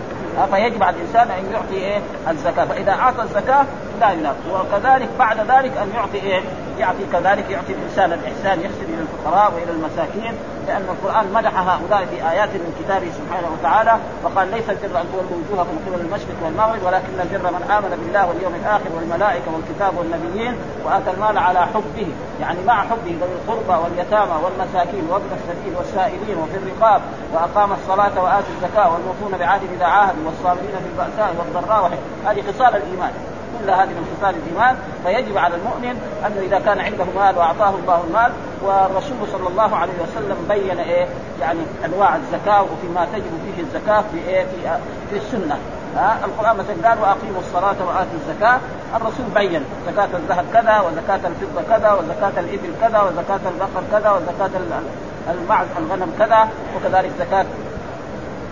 [0.52, 2.64] فيجب على الإنسان أن يعطي إيه؟ الزكاة.
[2.64, 3.64] فإذا أعطى الزكاة
[4.00, 6.40] لا ينام وكذلك بعد ذلك أن يعطي إيه
[6.78, 10.34] يعطي كذلك يعطي الإنسان الإحسان يحسن إلى الفقراء وإلى المساكين
[10.68, 15.38] لأن القرآن مدح هؤلاء في ايات من كتابه سبحانه وتعالى وقال ليس البر أن تولوا
[15.40, 21.10] وجوهكم قبل المشرق والمغرب ولكن البر من آمن بالله واليوم الآخر والملائكة والكتاب والنبيين وآتى
[21.10, 22.08] المال على حبه.
[22.40, 27.00] يعني مع حبه ذوي القربى واليتامى والمساكين وابن السبيل والسائلين وفي الرقاب
[27.32, 33.12] وأقام الصلاة وآتى الزكاة والموفون بعهد إذا عاهدوا والصابرين في الباساء والضراء هذه خصال الإيمان.
[33.58, 38.04] كل هذه من خصال الإيمان فيجب على المؤمن أنه إذا كان عنده مال وأعطاه الله
[38.08, 38.32] المال
[38.62, 41.06] والرسول صلى الله عليه وسلم بين إيه؟
[41.40, 44.78] يعني أنواع الزكاة وفيما تجب فيه الزكاة في إيه؟ في,
[45.10, 45.58] في السنة.
[45.96, 48.58] ها؟ القرآن مثلا قال وأقيموا الصلاة وآتوا الزكاة.
[48.96, 54.50] الرسول بين زكاة الذهب كذا وزكاة الفضة كذا وزكاة الإبل كذا وزكاة البقر كذا وزكاة
[55.30, 57.46] المعز الغنم كذا وكذلك زكاة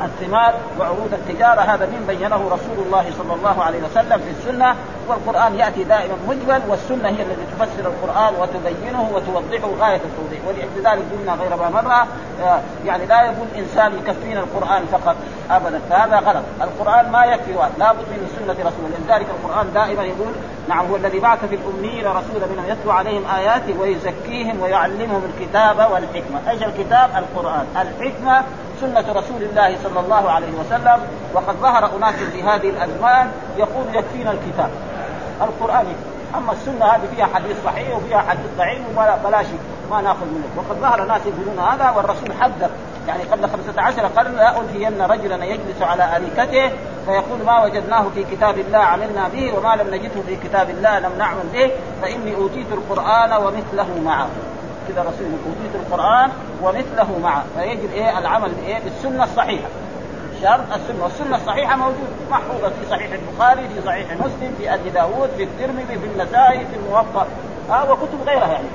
[0.05, 1.61] الثمار وعروض التجارة.
[1.61, 4.75] هذا من بينه رسول الله صلى الله عليه وسلم في السنة
[5.09, 10.41] والقرآن يأتي دائما مجمل والسنة هي التي تفسر القرآن وتبينه وتوضحه غاية التوضيح.
[10.49, 12.07] ولذلك قلنا غير ما مره
[12.43, 15.17] آه، يعني لا يقول إنسان يكفينا القرآن فقط
[15.51, 15.81] أبدا.
[15.91, 16.45] فهذا غلط.
[16.63, 20.33] القرآن ما يكفي لابد من سنة رسول لذلك القرآن دائما يقول
[20.69, 26.51] نعم هو الذي بعث في الأميين رسولا منهم يتلو عليهم اياته ويزكيهم ويعلمهم الكتاب والحكمة،
[26.51, 28.43] إيش الكتاب؟ القرآن، الحكمة
[28.81, 31.01] سنة رسول الله صلى الله عليه وسلم
[31.35, 34.71] وقد ظهر أناس في هذه الأزمان يقول يكفينا الكتاب.
[35.43, 35.87] القرآن.
[36.37, 39.47] أما السنة هذه فيها حديث صحيح وفيها حديث ضعيف ولا بلاش
[39.91, 40.49] ما نأخذ منه.
[40.57, 42.71] وقد ظهر ناس يقولون هذا والرسول حذر.
[43.09, 48.25] يعني قبل خمسة عشر قرن لا ألفين رجلا يجلس على أريكته فيقول ما وجدناه في
[48.25, 51.71] كتاب الله عملنا به وما لم نجده في كتاب الله لم نعمل به
[52.03, 54.29] فإني أوتيت القرآن ومثله معه.
[54.89, 56.31] كذا رسول أوتيت القرآن
[56.63, 57.45] ومثله معه.
[57.59, 59.69] فيجب إيه؟ العمل بإيه؟ بالسنة الصحيحة.
[60.43, 61.03] شرط السنة.
[61.03, 62.09] والسنة الصحيحة موجود.
[62.31, 66.77] محفوظة في صحيح البخاري في صحيح مسلم في أبي داود في الترمذي في النسائي في
[66.77, 67.27] الموطأ.
[67.71, 68.69] آه وكتب غيرها يعني.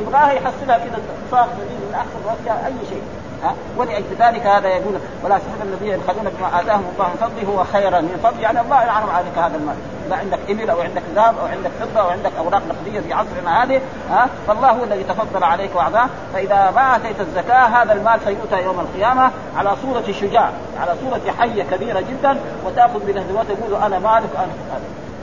[0.00, 1.94] يبغاها يحصلها كذا اتصال من
[2.26, 3.02] وقتها اي شيء.
[3.42, 7.64] ها؟ ولأجل ذلك هذا يقول ولا تحسب الذين يبخلون بما آتاهم الله من فضله هو
[7.64, 9.74] خيرا من فضل يعني الله يلعنهم عليك هذا المال.
[10.06, 13.62] إذا عندك إبل أو عندك ذهب أو عندك فضة أو عندك أوراق نقدية في عصرنا
[13.62, 18.62] هذه ها؟ فالله هو الذي تفضل عليك واعطاه فإذا ما آتيت الزكاة هذا المال سيؤتى
[18.64, 20.50] يوم القيامة على صورة شجاع
[20.80, 22.36] على صورة حية كبيرة جدا.
[22.66, 24.52] وتأخذ بنهده وتقول أنا مالك أنا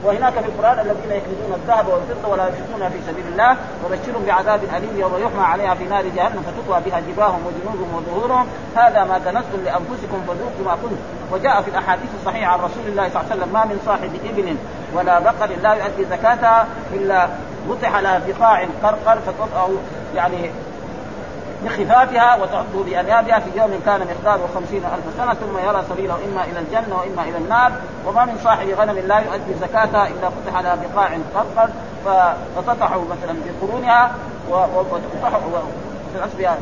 [0.03, 4.99] وهناك في القرآن الذين يكنزون الذهب والفضة ولا ينفقونها في سبيل الله وبشرهم بعذاب أليم
[4.99, 8.47] يوم يحمى عليها في نار جهنم فتطوى بها جباههم وجنوبهم وظهورهم.
[8.75, 10.97] هذا ما كنزتم لأنفسكم فذوقوا ما كنتم.
[11.31, 14.55] وجاء في الأحاديث الصحيحة عن رسول الله صلى الله عليه وسلم ما من صاحب إبل
[14.93, 17.27] ولا بقر لا يؤدي زكاتها إلا
[17.69, 19.69] وطح لها بقاع قرقر فتطأ
[20.15, 20.51] يعني
[21.69, 26.59] بخفافها وتعده بأنيابها في يوم كان مقداره خمسين ألف سنة ثم يرى سبيله إما إلى
[26.59, 27.71] الجنة وإما إلى النار.
[28.05, 31.69] وما من صاحب غنم لا يؤدي زكاتها إلا فتح لها بقاع قرقر
[32.55, 34.11] فتطح مثلا بقرونها
[34.49, 35.39] وتفتح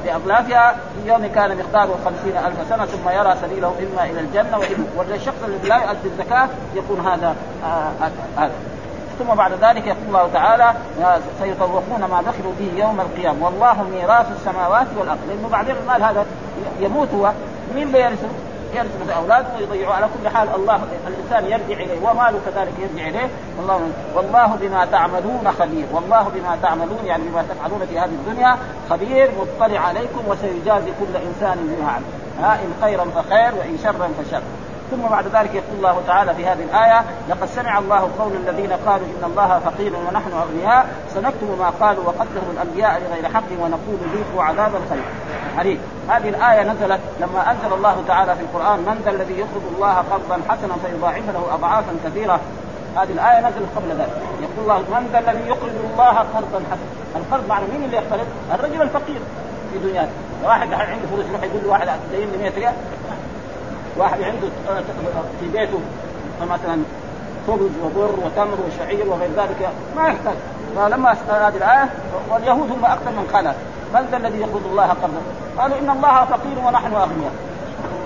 [0.06, 4.86] بأغلافها في يوم كان مقداره خمسين ألف سنة ثم يرى سبيله إما إلى الجنة وإما
[4.98, 7.36] والشخص الذي لا يؤدي الزكاة يكون هذا
[8.00, 8.77] هذا آه آه
[9.20, 10.74] ثم بعد ذلك يقول الله تعالى
[11.40, 13.46] سيطوقون ما دخلوا به يوم القيامة.
[13.46, 15.20] والله ميراث السماوات والأرض.
[15.30, 16.26] لأنه بعدين المال هذا
[16.80, 17.32] يموت هو.
[17.76, 18.28] مين بيرثه؟
[18.74, 20.48] يرث مثل اولاده ويضيعوا على كل حال.
[20.56, 23.30] الله الإنسان يرجع إليه وماله كذلك يرجع إليه.
[23.58, 23.82] والله
[24.16, 25.86] والله بما تعملون خبير.
[25.94, 28.58] والله بما تعملون يعني بما تفعلون في هذه الدنيا
[28.90, 29.32] خبير.
[29.40, 32.06] مطلع عليكم وسيجازي كل إنسان بما عمل.
[32.40, 34.42] إن خيرا فخير وإن شرا فشر.
[34.92, 39.08] ثم بعد ذلك يقول الله تعالى في هذه الآية لقد سمع الله قول الذين قالوا
[39.08, 44.72] إن الله فقير ونحن أغنياء سنكتب ما قالوا وقتلهم الأنبياء لغير حق ونقول ذوقوا عذاب
[44.76, 45.04] الخير.
[45.58, 49.94] حديث هذه الآية نزلت لما أنزل الله تعالى في القرآن من ذا الذي يقرض الله
[49.94, 52.40] قرضا حسنا فيضاعف له أضعافا كثيرة.
[52.96, 54.22] هذه الآية نزلت قبل ذلك.
[54.42, 56.98] يقول الله من ذا الذي يقرض الله قرضا حسنا.
[57.16, 59.20] القرض معنى مين اللي يقترض؟ الرجل الفقير
[59.74, 60.08] في دنياه
[60.44, 62.74] واحد عنده فلوس يروح يقول له واحد دين لي 100 ريال؟
[63.98, 64.48] واحد عنده
[65.40, 65.80] في بيته
[66.42, 66.82] مثلا
[67.48, 70.36] خبز وبر وتمر وشعير وغير ذلك ما يحتاج.
[70.76, 71.90] فلما هذه الآية
[72.30, 73.54] واليهود هم أكثر من قال
[73.94, 75.22] من ذا الذي يقرض الله قرضا؟
[75.58, 77.32] قالوا إن الله فقير ونحن أغنياء.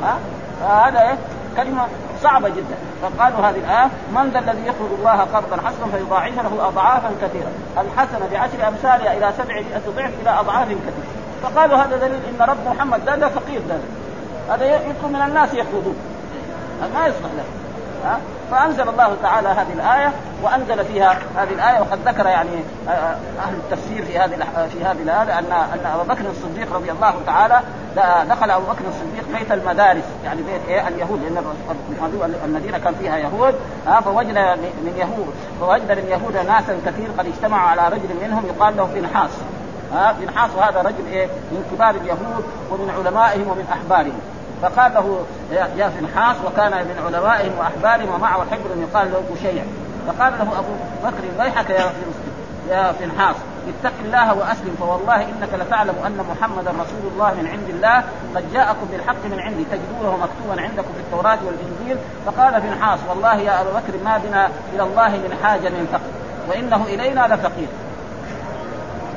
[0.04, 0.18] ها؟
[0.62, 1.18] فهذا إيه؟
[1.58, 1.86] كلمة
[2.24, 2.76] صعبة جدا.
[3.02, 8.30] فقالوا هذه الآية من ذا الذي يقرض الله قرضا حسنا فيضاعف له اضعافا كثيره الحسنة
[8.32, 11.12] بعشر أمثالها إلى سبعمائة ضعف إلى أضعاف كثيرة.
[11.44, 13.76] فقالوا هذا دليل إن رب محمد ده, فقير ده
[14.52, 15.96] هذا يطلب من الناس يقبضون
[16.94, 17.44] ما يصلح له.
[18.06, 18.20] ها؟
[18.52, 20.12] فأنزل الله تعالى هذه الآية
[20.44, 22.50] وأنزل فيها هذه الآية وقد ذكر يعني
[22.88, 24.36] آه، آه، أهل التفسير في هذه
[24.74, 27.62] في هذه الآية ان أن أبو بكر الصديق رضي الله تعالى
[28.30, 33.56] دخل أبو بكر الصديق بيت المدارس يعني بيت إيه؟ اليهود لأن المدينة كان فيها يهود
[34.06, 34.38] فوجد
[34.84, 39.32] من يهود فوجد من يهود ناسا كثير قد اجتمعوا على رجل منهم يقال له فنحاس
[39.94, 44.20] ها؟ فنحاس وهذا رجل إيه؟ من كبار اليهود ومن علمائهم ومن أحبارهم.
[44.62, 49.63] فقال له يا فنحاس وكان من علمائهم وأحبارهم ومعه حبر يقال له بشيع
[50.08, 51.91] فقال له أبو بكر ويحك يا
[52.69, 53.36] يا فنحاس
[53.67, 58.04] اتق الله وأسلم فوالله إنك لتعلم أن محمدا رسول الله من عند الله.
[58.36, 61.97] قد جاءكم بالحق من عندي تجدونه مكتوبا عندكم في التوراة والإنجيل.
[62.26, 66.12] فقال بنحاس والله يا أبا بكر ما بنا إلى الله من حاجة من فقر.
[66.50, 67.67] وإنه إلينا لفقير.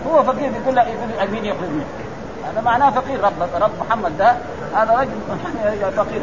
[0.07, 1.87] هو فقير بيقول يقول مين ياخذ منه
[2.53, 3.25] هذا معناه فقير.
[3.25, 4.35] رب رب محمد ده
[4.75, 5.11] هذا رجل
[5.97, 6.21] فقير.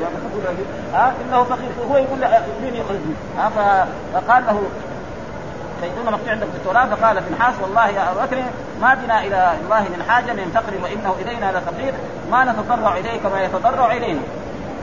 [0.94, 1.70] ها إنه فقير.
[1.92, 2.20] هو يقول
[2.64, 3.50] مين يخرج منه
[4.14, 4.64] فقال له
[5.82, 8.44] سيدنا مكتوب عندك في التوراه فقال في النحاس والله يا ابو بكر
[8.82, 11.94] ما بنا إلى الله من حاجة من فقر وإنه إلينا لفقير
[12.32, 14.22] ما نتضرع اليه كما يتضرع إلينا.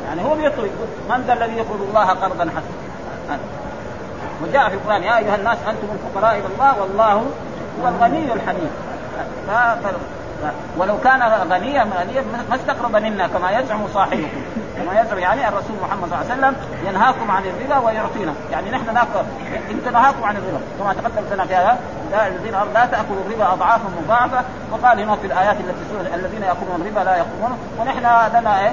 [0.09, 0.71] يعني هو بيطلب
[1.11, 3.39] من ذا الذي يقرض الله قرضا حسنا؟
[4.43, 7.13] وجاء في القرآن يا أيها الناس أنتم الفقراء إلى الله والله
[7.83, 8.71] هو الغني الحميد.
[10.77, 14.43] ولو كان غنيا غنيا ما استقرب منا كما يزعم صاحبكم.
[14.77, 16.57] كما يزعم يعني الرسول محمد صلى الله عليه وسلم
[16.89, 18.33] ينهاكم عن الربا ويعطينا.
[18.53, 19.25] يعني نحن ناكل.
[19.71, 20.61] انت نهاكم عن الربا.
[20.79, 21.79] كما تقدم لنا في هذا
[22.27, 24.45] الذين لا تأكلوا الربا اضعافا مضاعفة.
[24.73, 27.59] وقال هنا في الآيات التي الذين يأكلون الربا لا يقومون.
[27.81, 27.99] ونحن
[28.39, 28.73] لنا إيه؟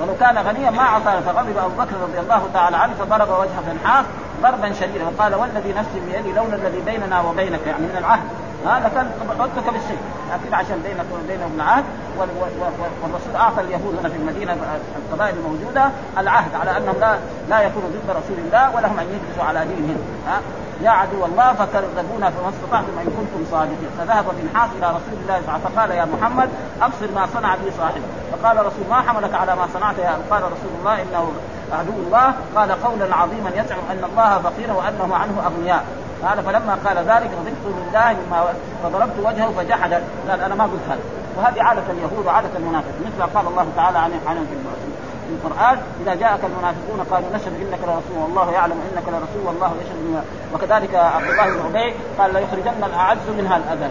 [0.00, 1.20] ولو كان غنيا ما أعطانا.
[1.20, 4.04] فغضب أبو بكر رضي الله تعالى عنه فضرب وجه فنحاس
[4.42, 5.04] ضربا شديدا.
[5.04, 8.28] وقال والذي نفسي بيدي لولا الذي بيننا وبينك يعني من العهد.
[8.66, 9.98] هذا كان عدتك بالسيف
[10.32, 11.84] لكن عشان بينك وبينهم العهد.
[13.02, 14.56] والرسول أعطى اليهود هنا في المدينة
[14.96, 19.60] القبائل الموجودة العهد على أنهم لا لا يكونوا ضد رسول الله ولهم أن يجلسوا على
[19.64, 19.96] دينهم.
[20.26, 20.40] ها؟
[20.82, 23.90] يا عدو الله فكذبونا فما استطعتم إن كنتم صادقين.
[23.98, 26.48] فذهب بنحاس إلى رسول الله صلى الله عليه وسلم فقال يا محمد
[26.82, 28.02] أبصر ما صنع بي صاحبي
[28.32, 31.32] فقال رسول ما حملك على ما صنعت يا قال رسول الله إنه
[31.74, 35.84] عدو الله قال قولا عظيما يزعم أن الله فقير وأنه عنه أغنياء.
[36.22, 39.92] قال فلما قال ذلك غضبت لله مما فضربت وجهه فجحد.
[40.28, 41.00] قال أنا ما قلت هذا.
[41.36, 42.92] وهذه عادة اليهود وعادة المنافق.
[43.06, 44.54] مثل قال الله تعالى عنهم في
[45.32, 50.94] القرآن إذا جاءك المنافقون قالوا نشهد إنك لرسول والله يعلم إنك لرسول والله يشهد وكذلك
[50.94, 53.90] عبد الله بن عبيد قال ليخرجن الأعز منها الأذل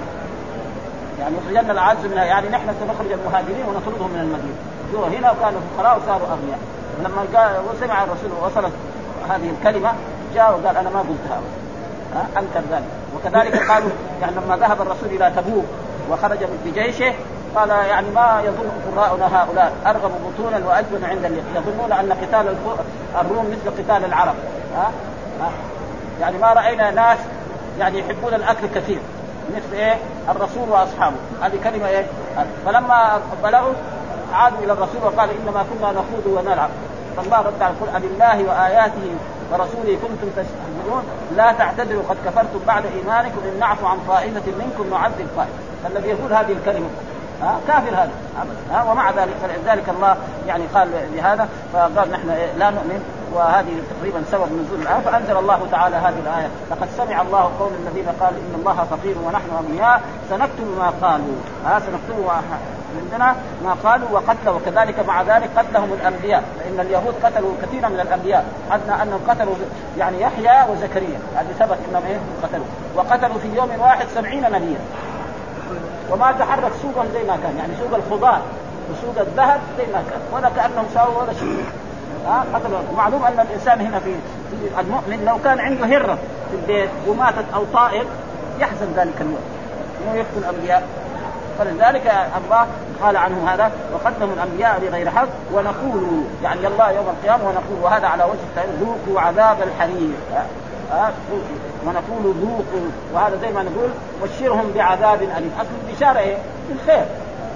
[1.20, 4.72] يعني يخرجن الأعز منها يعني نحن سنخرج المهاجرين ونطردهم من المدينة.
[5.08, 6.60] هنا كانوا فقراء وصاروا أغنياء.
[7.00, 8.74] لما قال وسمع الرسول وصلت
[9.30, 9.94] هذه الكلمة
[10.36, 11.42] جاء وقال أنا ما قلتها.
[12.38, 12.84] أنكر ذلك.
[13.16, 13.90] وكذلك قالوا
[14.22, 15.66] يعني لما ذهب الرسول إلى تبوك
[16.12, 17.14] وخرج بجيشه
[17.56, 22.56] قال يعني ما يظن قراءنا هؤلاء؟ أرغب بطونا واجبن عند يظنون أن قتال
[23.22, 24.36] الروم مثل قتال العرب.
[24.76, 24.92] ها؟
[25.42, 25.52] ها؟
[26.22, 27.18] يعني ما رأينا ناس
[27.80, 29.00] يعني يحبون الأكل كثير.
[29.56, 29.96] مثل إيه؟
[30.30, 31.16] الرسول وأصحابه.
[31.42, 32.06] هذه كلمة إيه؟
[32.66, 33.74] فلما بلغوا
[34.34, 36.70] عادوا إلى الرسول وقال إنما كنا نخوض ونلعب.
[37.18, 39.16] فالله رد على القرآن بالله وآياته
[39.52, 41.04] ورسوله كنتم تستهزئون.
[41.36, 45.52] لا تعتذروا قد كفرتم بعد إيمانكم إن نعفو عن طائفة منكم نعذب طائفة.
[45.84, 46.88] فالذي يقول هذه الكلمة
[47.42, 48.12] ها كافر هذا
[48.72, 50.18] ها ومع ذلك فلذلك الله
[50.48, 52.28] يعني قال لهذا فقال نحن
[52.60, 53.21] لا نؤمن.
[53.34, 56.48] وهذه تقريبا سبب نزول الآية فأنزل الله تعالى هذه الآية.
[56.72, 61.36] لقد سمع الله قول الذين قالوا إن الله فقير ونحن أغنياء سنكتب ما قالوا.
[61.66, 62.32] ها سنكتب
[63.02, 64.56] عندنا ما قالوا وقتلوا.
[64.56, 68.46] وكذلك مع ذلك قتلهم الأنبياء فإن اليهود قتلوا كثيرا من الأنبياء.
[68.72, 69.56] حتى أنهم قتلوا
[69.98, 71.20] يعني يحيى وزكريا.
[71.36, 72.66] هذه ثبت إنهم إيه؟ قتلوا.
[72.96, 74.80] وقتلوا في يوم واحد سبعين نبيا.
[76.12, 77.58] وما تحرك سوقا زي ما كان.
[77.58, 78.42] يعني سوق الخضار
[78.92, 80.22] وسوق الذهب زي ما كان.
[80.34, 81.66] ولا كأنهم ساووا ولا شيء.
[82.28, 84.16] ها قتلوا معلوم أن الإنسان هنا في
[84.80, 86.18] المؤمن لو كان عنده هرة
[86.52, 88.06] في البيت وماتت أو طائر
[88.60, 89.44] يحزن ذلك اليوم.
[90.02, 90.84] إنه يقتل الانبياء
[91.60, 92.14] فلذلك
[92.46, 92.68] الله
[93.04, 98.24] قال عنه هذا وقدموا الأنبياء بغير حق ونقول يعني الله يوم القيامة ونقول وهذا على
[98.24, 100.12] وجه التعليم ذوقوا عذاب الحريق
[101.86, 102.90] ونقول ذوقوا.
[103.14, 103.90] وهذا زي ما نقول
[104.24, 105.52] بشرهم بعذاب أليم.
[105.60, 106.38] أصل البشارة إيه؟
[106.70, 107.06] بالخير.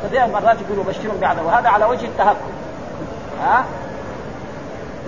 [0.04, 2.52] كثير مرات يقولوا بشرهم بعذاب وهذا على وجه التهكم.
[3.44, 3.64] ها؟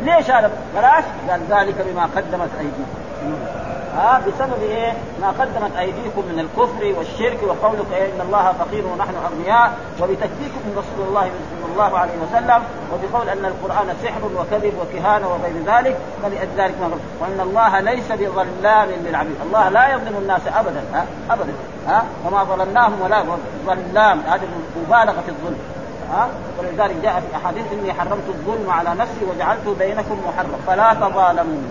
[0.02, 2.98] ليش هذا؟ بلاش قال ذلك بما قدمت أيديكم.
[3.98, 9.14] ها بسبب إيه؟ ما قدمت أيديكم من الكفر والشرك وقولك إيه إن الله فقير ونحن
[9.26, 15.28] أغنياء وبتكذيبكم من رسول الله صلى الله عليه وسلم وبقول أن القرآن سحر وكذب وكهانة
[15.28, 16.76] وغير ذلك فلذلك
[17.22, 21.54] وإن الله ليس بظلام للعبيد، الله لا يظلم الناس ابدا ها؟ ابدا
[21.88, 23.24] ها؟ وما ظلمناهم ولا
[23.66, 24.22] ظلام.
[24.28, 24.42] هذه
[24.88, 25.77] مبالغة في الظلم.
[26.12, 30.60] ها؟ ولذلك جاء في أحاديث إني حرمت الظلم على نفسي وجعلته بينكم محرم.
[30.68, 31.62] فلا تظالموا.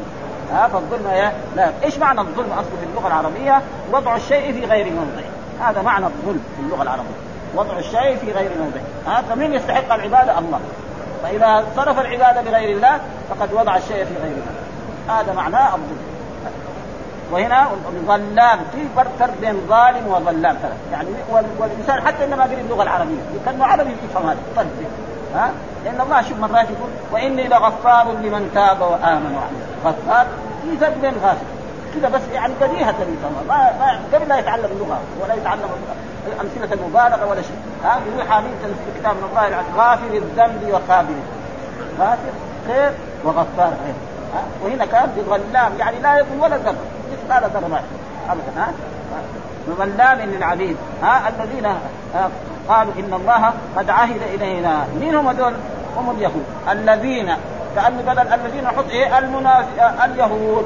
[0.53, 1.71] ها؟ فالظلم إيه؟ لا.
[1.85, 6.45] إيش معنى الظلم أصلا في اللغة العربية؟ وضع الشيء في غير موضعه هذا معنى الظلم
[6.57, 7.17] في اللغة العربية.
[7.55, 10.61] وضع الشيء في غير موضعه ها؟ فمن يستحق العبادة؟ الله.
[11.23, 16.17] فإذا صرف العبادة لغير الله فقد وضع الشيء في غير الله هذا معناه الظلم.
[17.33, 17.67] وهنا
[18.07, 20.73] ظلام في فرق بين ظالم وظلام ترى.
[20.93, 21.09] يعني
[21.59, 23.21] والانسان حتى إنما قري اللغة العربية.
[23.47, 24.67] كان عربي يفهم هذا فرق
[25.35, 25.51] ها؟
[25.85, 29.63] لأن الله شوف مرات يقول وإني لغفار لمن تاب وآمن وعمل.
[29.85, 30.27] غفار
[30.63, 31.47] في فرق بين غافر
[31.95, 32.95] كذا بس يعني بديهة
[33.49, 35.69] ما قبل لا يتعلم اللغة ولا يتعلم
[36.41, 37.57] أمثلة المبالغة ولا شيء.
[37.85, 41.15] ها؟ يقول حامين في كتاب من الله غافر الذنب وقابل
[42.01, 42.33] غافر
[42.67, 42.91] خير
[43.25, 43.95] وغفار خير
[44.65, 46.77] وهنا كان بظلام يعني لا يكون ولا ذنب
[47.13, 47.81] مثقال ذره
[48.31, 48.69] أبدا ها؟
[49.69, 51.67] مظلام للعبيد ها؟ الذين
[52.69, 54.87] قالوا إن الله قد عهد إلينا.
[55.01, 55.53] مين هم هذول؟
[55.97, 56.45] هم اليهود.
[56.71, 57.37] الذين
[57.77, 60.65] كأن بدل الذين نحط إيه؟ المنافق اليهود.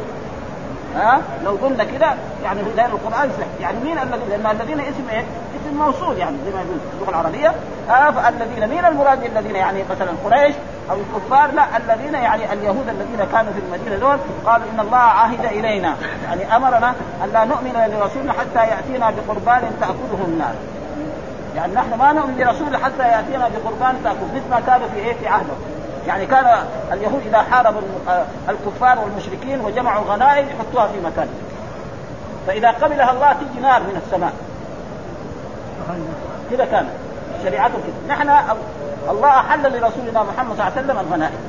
[0.97, 3.31] ها؟ لو قلنا كده يعني في القرآن
[3.61, 5.25] يعني مين الذين؟ لأن الذين اسم إيه؟
[5.61, 7.53] اسم موصول يعني زي ما يقول اللغة العربية.
[7.91, 10.55] آه فالذين مين المراد بالذين؟ يعني مثلا قريش
[10.91, 15.45] أو الكفار لا الذين يعني اليهود الذين كانوا في المدينة دول قالوا إن الله عهد
[15.45, 15.97] إلينا.
[16.25, 20.55] يعني أمرنا أن لا نؤمن لرسولنا حتى يأتينا بقربان تاكله النار.
[21.57, 25.29] يعني نحن ما نؤمن برسول حتى يأتينا بقربان تاكل مثل ما كانوا في إيه؟ في
[25.29, 25.55] عهده.
[26.07, 27.81] يعني كان اليهود إذا حاربوا
[28.49, 31.29] الكفار والمشركين وجمعوا غنائم يحطوها في مكان.
[32.47, 34.33] فإذا قبلها الله تيجي نار من السماء.
[36.51, 36.89] كذا كان.
[37.45, 38.15] شريعته كده.
[38.15, 38.31] نحن
[39.11, 41.41] الله أحل لرسولنا محمد صلى الله عليه وسلم الغنائم.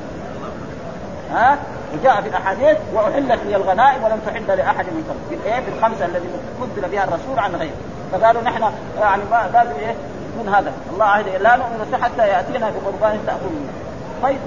[1.33, 1.57] ها؟
[1.93, 5.19] وجاء في الأحاديث وأحلت لي الغنائم ولم تحل لأحد من قبل.
[5.29, 7.75] في الايه في الخمسه الذي فضل بها الرسول عن غيره.
[8.11, 8.63] فقالوا نحن
[8.99, 9.95] يعني ما لازم إيه
[10.39, 10.71] من هذا.
[10.93, 13.90] الله عهد لا نؤمن حتى يأتينا بقربان تأكل منه.
[14.23, 14.37] طيب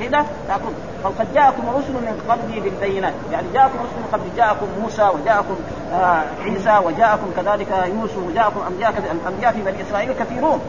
[0.00, 0.72] كذا تأكل.
[1.04, 3.12] فقد جاءكم رسل من قبلي بالبينات.
[3.32, 5.56] يعني جاءكم رسل من قبل جاءكم موسى وجاءكم
[5.92, 7.68] آه عيسى وجاءكم كذلك
[8.00, 8.92] يوسف وجاءكم أنبياء
[9.26, 10.60] الانبياء في بني إسرائيل كثيرون.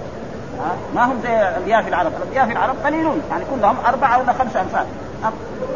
[0.95, 3.21] ما هم زي الانبياء في العرب، الانبياء في العرب قليلون.
[3.29, 4.85] يعني كلهم أربعة ولا خمسه امثال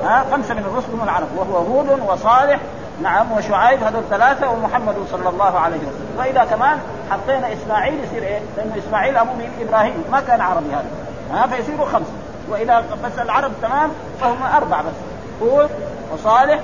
[0.04, 1.28] ها خمسه من الرسل هم العرب.
[1.38, 2.60] وهو هود وصالح
[3.04, 6.18] نعم وشعيب هذول ثلاثة ومحمد صلى الله عليه وسلم.
[6.18, 6.78] واذا كمان
[7.12, 10.86] حطينا إسماعيل يصير إيه؟ لأنه إسماعيل ابو إبراهيم ما كان عربي هذا.
[11.34, 12.12] ها فيصيروا خمسة.
[12.52, 14.94] وإذا بس العرب تمام فهم اربعه بس
[15.42, 15.70] هود
[16.14, 16.60] وصالح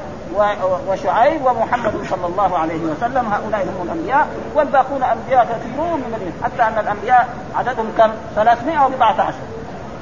[0.88, 6.63] وشعيب ومحمد صلى الله عليه وسلم هؤلاء هم الأنبياء والباقون أنبياء كثيرون من المدينة حتى
[6.63, 9.34] أن الأنبياء عددهم كم؟ 314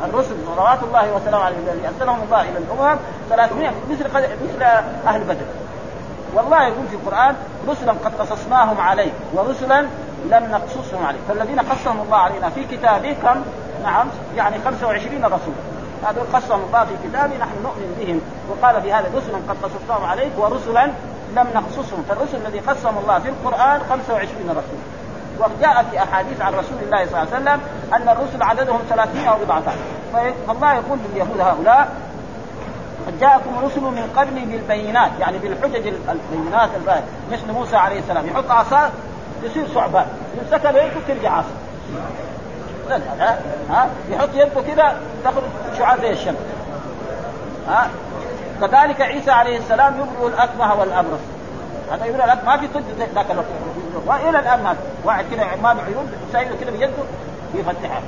[0.04, 2.98] الرسل صلوات الله وسلامه عليه الذي أرسلهم الله إلى الأمم
[3.30, 4.06] 300 مثل
[4.44, 4.64] مثل
[5.08, 5.46] أهل بدر.
[6.34, 7.36] والله يقول في القرآن
[7.70, 9.82] رسلا قد قصصناهم عليك ورسلا
[10.32, 11.22] لم نقصصهم عليك.
[11.30, 13.42] فالذين قصهم الله علينا في كتابه كم؟
[13.84, 15.54] نعم يعني 25 رسول
[16.06, 18.22] هذا قصهم الله في كتابه نحن نؤمن بهم.
[18.50, 20.86] وقال في هذا رسلا قد قصصناهم عليك ورسلا
[21.36, 22.04] لم نقصصهم.
[22.10, 24.80] فالرسل الذي قصهم الله في القرآن 25 رسول
[25.40, 27.60] وجاء في أحاديث عن رسول الله صلى الله عليه وسلم
[27.94, 29.64] أن الرسل عددهم 300 أو بضعة
[30.48, 31.92] فالله يقول لليهود هؤلاء
[33.08, 35.12] قد جاءكم رسل من قبلي بالبينات.
[35.20, 37.04] يعني بالحجج البينات الباهية.
[37.32, 38.28] مثل موسى عليه السلام.
[38.28, 38.92] يحط عصا
[39.44, 40.06] يصير ثعبان.
[40.38, 41.56] يمسكها بيده ترجع عصا.
[43.70, 45.44] ها؟ يحط يده كذا تخرج
[45.78, 46.38] شعاع زي الشمس.
[47.68, 47.90] ها؟
[48.62, 51.20] كذلك عيسى عليه السلام يبرئ الأكمه والأبرص.
[51.92, 52.82] هذا يقول لك ما في طب
[53.16, 53.48] ذاك الوقت.
[54.06, 56.92] وإلى الآن ما واحد كذا ما بعيون سايله كذا بيده
[57.54, 58.02] يفتحها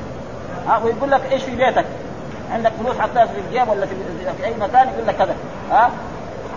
[0.68, 1.86] ها؟ ويقول لك إيش في بيتك؟
[2.54, 3.96] عندك فلوس حطها في الجيب ولا في,
[4.38, 5.36] في أي مكان؟ يقول لك كذا.
[5.72, 5.90] ها؟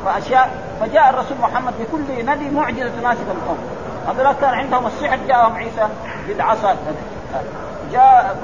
[0.04, 0.50] فأشياء.
[0.80, 3.58] فجاء الرسول محمد بكل نبي معجزة تناسب القوم.
[4.08, 5.88] هذول كان عندهم السحر جاءهم عيسى
[6.28, 6.76] بالعصا
[7.92, 8.36] جاء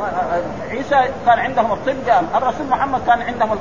[0.70, 3.58] عيسى كان عندهم الطب جاء الرسول محمد كان عندهم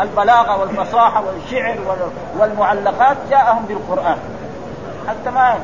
[0.00, 1.78] البلاغة والفصاحة والشعر
[2.38, 4.16] والمعلقات جاءهم بالقرآن.
[5.08, 5.54] حتى ما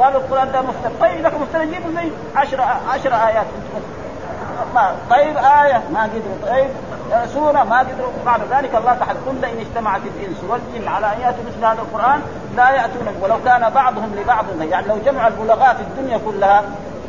[0.00, 3.46] قالوا القرآن ده مفترض طيب لكم جيبوا زي 10 10 آيات.
[4.74, 6.54] ما طيب آية ما قدروا.
[6.54, 6.68] طيب
[7.26, 8.12] سورة ما قدروا.
[8.26, 12.22] بعد ذلك الله تعالى قل إن اجتمعت الإنس والجن على أن يأتوا مثل هذا القرآن
[12.56, 16.62] لا يأتون ولو كان بعضهم لبعض يعني لو جمع البلغاء في الدنيا كلها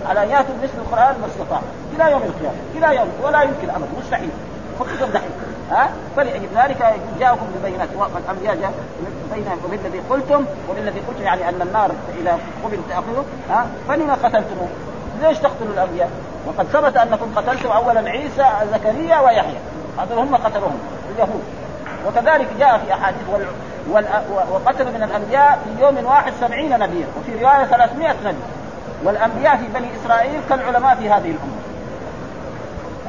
[0.09, 1.61] على أن يأتوا مثل القرآن ما استطاع
[1.95, 4.29] إلى يوم القيامة إلى يوم ولا يمكن ابدا مستحيل.
[4.79, 5.29] فقط دحين
[5.71, 8.73] ها؟ فلأجل ذلك جاءكم ببينات والانبياء جاء
[9.33, 14.67] بين وبالذي قلتم وبالذي قلتم يعني أن النار اذا قبل تأخذه ها؟ فلما قتلتموه؟
[15.21, 16.09] ليش تقتلوا الأنبياء؟
[16.47, 19.57] وقد ثبت أنكم قتلتم اولا عيسى زكريا ويحيى.
[19.99, 20.79] هذول هم قتلوهم
[21.15, 21.43] اليهود.
[22.07, 23.45] وكذلك جاء في أحاديث وال...
[23.89, 24.05] وال...
[24.51, 28.37] وقتل من الأنبياء في يوم واحد سبعين نبيا وفي رواية 300 نبي.
[29.03, 31.52] والأنبياء في بني إسرائيل كالعلماء في هذه الأمة.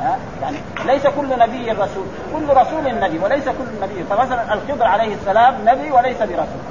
[0.01, 4.05] ها؟ يعني ليس كل نبي رسول كل رسول نبي وليس كل نبي.
[4.11, 6.63] فمثلا الخضر عليه السلام نبي وليس برسول.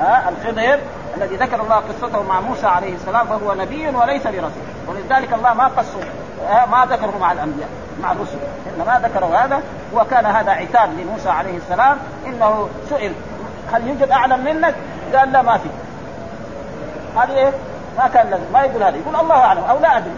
[0.00, 0.78] ها؟ الخضر
[1.16, 4.62] الذي ذكر الله قصته مع موسى عليه السلام فهو نبي وليس برسول.
[4.88, 6.00] ولذلك الله ما قصه
[6.70, 7.68] ما ذكره مع الأنبياء
[8.02, 8.38] مع الرسل.
[8.76, 9.62] إنما ذكروا هذا
[9.94, 13.12] وكان هذا عتاب لموسى عليه السلام إنه سئل
[13.72, 14.74] هل يوجد أعلم منك؟
[15.14, 15.68] قال لا ما في.
[17.16, 17.52] هذه إيه؟
[17.98, 18.44] ما كان لازم.
[18.52, 18.96] ما يقول هذا.
[18.96, 20.14] يقول الله أعلم أو لا أدري.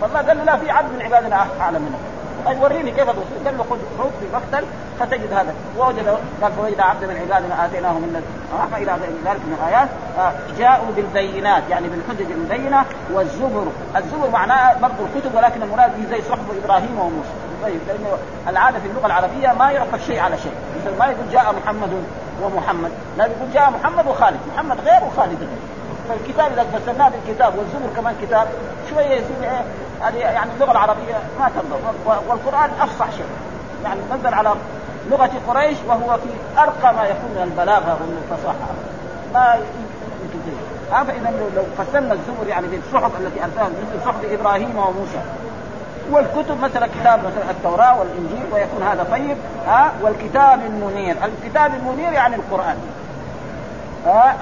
[0.00, 3.58] فالله قال له لا في عبد من عبادنا أعلم منك طيب وريني كيف الرسل قال
[3.58, 4.66] له خذ روح في مقتل
[5.00, 5.54] فتجد هذا.
[5.78, 8.22] ووجد قال فوجد عبدا من عبادنا آتيناه من
[8.58, 8.92] رحمه إلى
[9.24, 9.88] ذلك من الآيات
[10.18, 13.66] آه، جاءوا بالبينات يعني بالحجج المبينة والزبر.
[13.96, 17.28] الزبر معناه برضه الكتب ولكن المراد به زي صحف إبراهيم وموسى.
[17.62, 18.18] طيب لأنه
[18.48, 20.52] العادة في اللغة العربية ما يعطف شيء على شيء.
[20.80, 22.02] مثل ما يقول جاء محمد
[22.42, 22.90] ومحمد.
[23.18, 24.40] لا يقول جاء محمد وخالد.
[24.54, 25.77] محمد غير وخالد غير.
[26.08, 28.46] فالكتاب إذا فسرناه بالكتاب والزبر كمان كتاب
[28.90, 29.64] شوية يصير إيه
[30.02, 31.82] هذه يعني اللغة العربية ما ترضى
[32.28, 33.26] والقرآن أفصح شيء.
[33.84, 34.50] يعني نزل على
[35.10, 38.68] لغة قريش وهو في أرقى ما يكون من البلاغة والفصاحه
[39.34, 39.88] ما يمكن
[40.90, 45.20] فإذا لو فسرنا الزبر يعني بالصحف التي ارسلها مثل صحف إبراهيم وموسى.
[46.10, 49.36] والكتب مثلا كتاب مثلا التوراة والإنجيل ويكون هذا طيب
[49.66, 52.76] ها والكتاب المنير، الكتاب المنير يعني القرآن.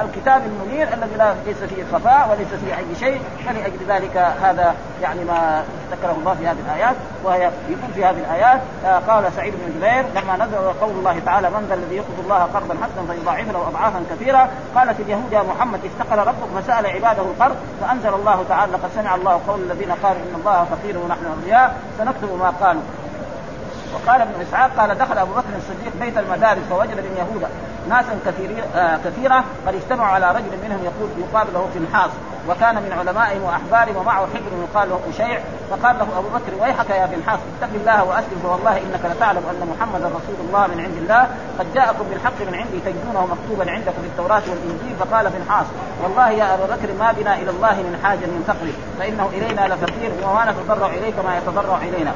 [0.05, 5.25] الكتاب المنير الذي لا ليس فيه خفاء وليس فيه أي شيء فلاجل ذلك هذا يعني
[5.25, 8.61] ما ذكره الله في هذه الآيات وهي يقول في هذه الآيات.
[8.85, 12.39] آه قال سعيد بن جبير لما نزل قول الله تعالى من ذا الذي يقرض الله
[12.39, 17.57] قرضا حسنا فيضاعف له أضعافا كثيرة؟ قالت اليهود يا محمد استقل ربك فسأل عباده القرض
[17.81, 21.77] فأنزل الله تعالى لقد سمع الله قول الذين قالوا إن الله فقير ونحن أغنياء.
[21.99, 22.83] سنكتب ما قالوا.
[23.95, 27.47] وقال ابن إسحاق قال دخل أبو بكر الصديق بيت المدارس فوجد لليهود
[27.89, 32.11] ناسا كثيرين آه كثيرة قد اجتمعوا على رجل منهم يقول يقال له فنحاس
[32.49, 37.07] وكان من علمائهم وأحبارهم ومعه حبر يقال له أشيع فقال له أبو بكر ويحك يا
[37.07, 41.29] فنحاس اتق الله واسلم فوالله إنك لتعلم أن محمدا رسول الله من عند الله
[41.59, 45.67] قد جاءكم بالحق من عندي تجدونه مكتوبا عندكم في التوراة والإنجيل فقال فنحاس
[46.03, 48.69] والله يا أبا بكر ما بنا إلى الله من حاجة من فقر
[48.99, 52.13] فإنه إلينا لفقير وما نتضرع إليك ما يتضرع إلينا.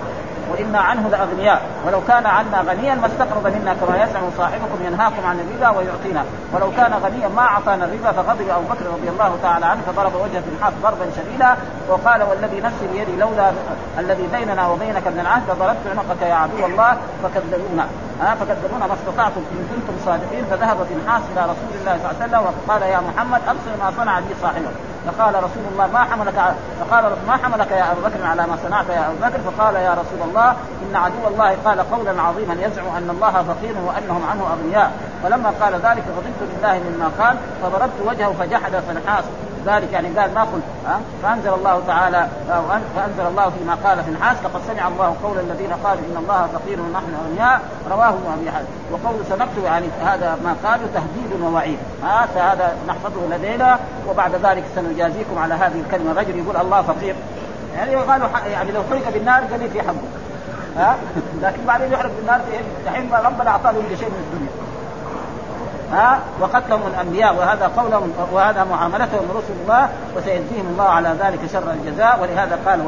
[0.50, 1.62] وأنا عنه لأغنياء.
[1.86, 6.24] ولو كان عنا غنيا ما استقرض منا كما يزعم صاحبكم ينهاكم عن الربا ويعطينا.
[6.52, 10.42] ولو كان غنيا ما أعطانا الربا فغضب أبو بكر رضي الله تعالى عنه فضرب وجه
[10.56, 11.56] الحاف ضربا شديدا
[11.88, 13.52] وقال والذي نفسي بيدي لولا
[13.98, 17.86] الذي بيننا وبينك من العهد لضربت عنقك يا عدو الله فكذبونا.
[18.20, 19.42] ها فكذبونا ما استطعتم.
[19.52, 23.40] إن كنتم صادقين فذهب النحاس إلى رسول الله صلى الله عليه وسلم وقال يا محمد
[23.48, 24.74] أبصر ما صنع بي صاحبك.
[25.06, 29.06] فقال رسول الله ما حملك فقال ما حملك يا أبو بكر على ما صنعت يا
[29.06, 33.32] أبو بكر؟ فقال يا رسول الله إن عدو الله قال قولا عظيما يزعم أن الله
[33.32, 34.92] فقير وأنهم عنه أغنياء.
[35.22, 39.24] فلما قال ذلك غضبت لله مما قال فضربت وجهه فجحد فنحاس.
[39.66, 42.28] ذلك يعني قال ما قلت ها؟ فأنزل الله تعالى
[42.96, 46.80] فأنزل الله فيما قال في الحاس لقد سمع الله قول الذين قالوا إن الله فقير
[46.80, 51.78] ونحن أغنياء رواه ابي حاتم وقول سنكتب يعني هذا ما قالوا تهديد ووعيد.
[52.02, 56.12] هذا هذا نحفظه لدينا وبعد ذلك سنجازيكم على هذه الكلمة.
[56.12, 57.14] رجل يقول الله فقير.
[57.76, 59.94] يعني قالوا يعني لو حرق بالنار قال في حقه
[60.76, 60.96] ها؟
[61.42, 62.40] لكن بعدين يحرق بالنار
[62.86, 64.69] دحين ربنا أعطاه شيء من الدنيا.
[65.92, 72.18] ها وقتلهم الأنبياء وهذا قولهم وهذا معاملتهم رسل الله وسيجزيهم الله على ذلك شر الجزاء
[72.22, 72.80] ولهذا قال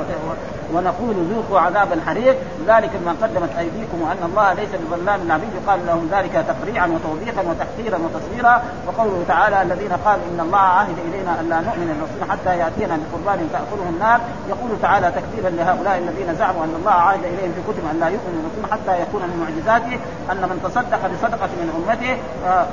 [0.74, 2.36] ونقول ذوقوا عذاب الحريق.
[2.66, 7.98] ذلك ما قدمت أيديكم وأن الله ليس بظلام للعبيد يقال لهم ذلك تقريعا وتوبيخا وتحقيرا
[8.04, 12.98] وتصويرا وقوله تعالى الذين قالوا إن الله عهد إلينا أن لا نؤمن للرسول حتى يأتينا
[13.02, 14.20] بقربان تاكله النار.
[14.48, 18.34] يقول تعالى تكذيبا لهؤلاء الذين زعموا أن الله عهد إليهم في كتب أن لا يؤمن
[18.40, 19.94] الرسول حتى يكون من معجزاته.
[20.32, 22.14] أن من تصدق بصدقة من أمته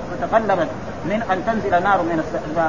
[0.09, 0.69] فتقلبت
[1.05, 2.17] من أن تنزل نار من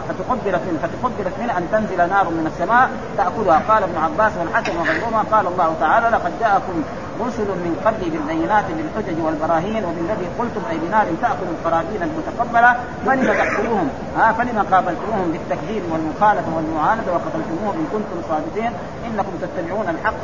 [0.09, 3.63] فتقبلت من فتقبلت من أن تنزل نار من السماء تأكلها.
[3.69, 6.83] قال ابن عباس والحسن وغيرهما قال الله تعالى لقد جاءكم
[7.27, 12.71] رسل من قبلي بالبينات بالحجج والبراهين وبالذي قلتم أي بنار تأكل القرابين المتقبلة
[13.07, 18.73] فلم تقتلوهم؟ ها فلم قابلتموهم بالتكذيب والمخالفة والمعاندة وقتلتموهم إن كنتم صادقين.
[19.07, 20.23] إنكم تتبعون الحق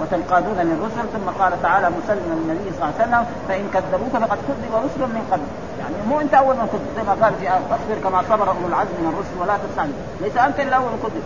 [0.00, 1.04] وتنقادون للرسل.
[1.14, 5.24] ثم قال تعالى مسلما للنبي صلى الله عليه وسلم فإن كذبوك فقد كذب رسل من
[5.32, 5.48] قبل.
[5.80, 8.96] يعني مو أنت أول من كذب زي ما قال في اصبر كما صبر أولو العزم
[9.00, 11.24] من الرسل ولا تستعجل ليس أنت الأول من كذب.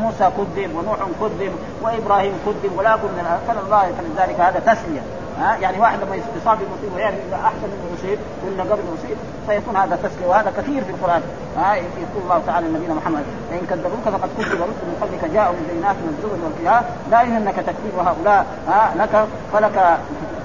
[0.00, 5.00] موسى كذب ونوح كذب وإبراهيم كذب ولا كن من فالله فلذلك هذا تسلية.
[5.40, 9.16] ها؟ يعني واحد لما يصاب بمصيبة ويعرف يعني أحسن من يصيب ولا قبل يصيب
[9.46, 10.26] فيكون هذا تسلية.
[10.26, 11.22] وهذا كثير في القرآن.
[11.56, 15.96] ها؟ يقول الله تعالى لنبينا محمد فان كذبوك فقد كذب رسل من قبلك جاءوا بالبينات
[15.96, 18.46] من الزبر والكتاب لا يهمك تكذيب هؤلاء.
[18.68, 19.98] ها؟ لك فلك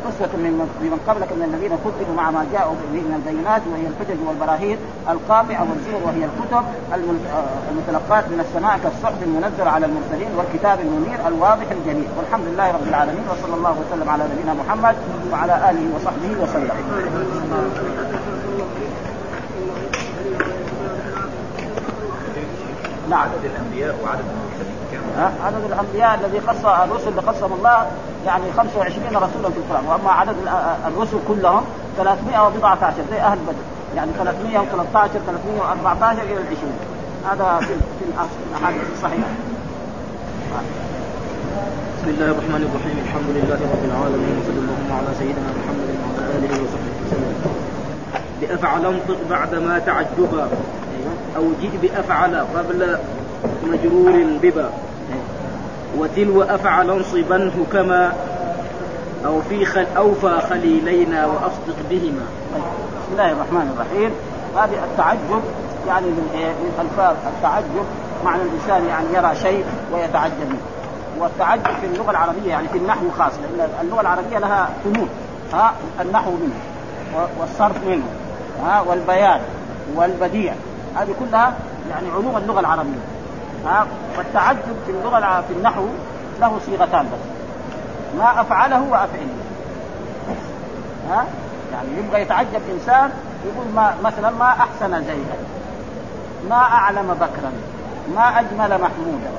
[0.06, 4.20] قصة من من قبلك من الذين كذبوا مع ما جاءوا به من البينات وهي الحجج
[4.28, 4.78] والبراهين
[5.10, 6.66] القاطعة والزبر وهي الكتب
[7.72, 13.26] المتلقاة من السماء كالصحف المنزل على المرسلين والكتاب المنير الواضح الجليل والحمد لله رب العالمين
[13.32, 14.96] وصلى الله وسلم على نبينا محمد
[15.32, 16.78] وعلى آله وصحبه وسلم.
[23.10, 24.26] نعم عدد الأنبياء وعدد؟
[25.46, 27.88] عدد الأنبياء الذي قص الرسل اللي قصهم الله
[28.26, 29.86] يعني 25 رسولا في القرآن.
[29.88, 30.36] وأما عدد
[30.88, 31.64] الرسل كلهم
[31.98, 33.66] 314 زي أهل بدر.
[33.96, 36.74] يعني 313 314 إلى 20
[37.32, 38.06] هذا في في
[38.52, 39.30] الأحاديث الصحيحة.
[41.98, 42.98] بسم الله الرحمن الرحيم.
[43.06, 47.34] الحمد لله رب العالمين وصلى الله على سيدنا محمد وعلى آله وصحبه وسلم.
[48.42, 50.48] بافعل انطق بعد ما تعجبا.
[51.38, 52.98] أو جئ بأفعل قبل
[53.64, 54.70] مجرور ببا.
[55.98, 58.14] وتلو أفعل انصبنه كما
[59.26, 62.26] أو في خل أوفى خليلينا وأصدق بهما.
[62.52, 64.12] بسم الله الرحمن الرحيم.
[64.58, 65.44] هذه التعجب
[65.88, 67.86] يعني من إيه؟ من ألفاظ التعجب
[68.26, 70.58] معنى الإنسان يعني يرى شيء ويتعجب منه.
[71.20, 75.10] والتعجب في اللغة العربية يعني في النحو خاصه لأن اللغة العربية لها فنون
[75.54, 76.60] ها النحو منه
[77.40, 78.06] والصرف منه
[78.66, 79.40] ها والبيان
[79.96, 80.54] والبديع.
[80.96, 81.54] هذه كلها
[81.90, 83.02] يعني علوم اللغة العربية.
[83.66, 83.88] ها
[84.18, 85.88] والتعجب في اللغة في النحو
[86.42, 87.36] له صيغتان بس.
[88.18, 89.36] ما أفعله وافعله
[91.10, 91.26] ها؟
[91.74, 93.10] يعني يبغى يتعجب إنسان
[93.46, 95.38] يقول ما مثلا ما أحسن زيدا
[96.50, 97.52] ما أعلم بكرا
[98.16, 99.32] ما أجمل محمودا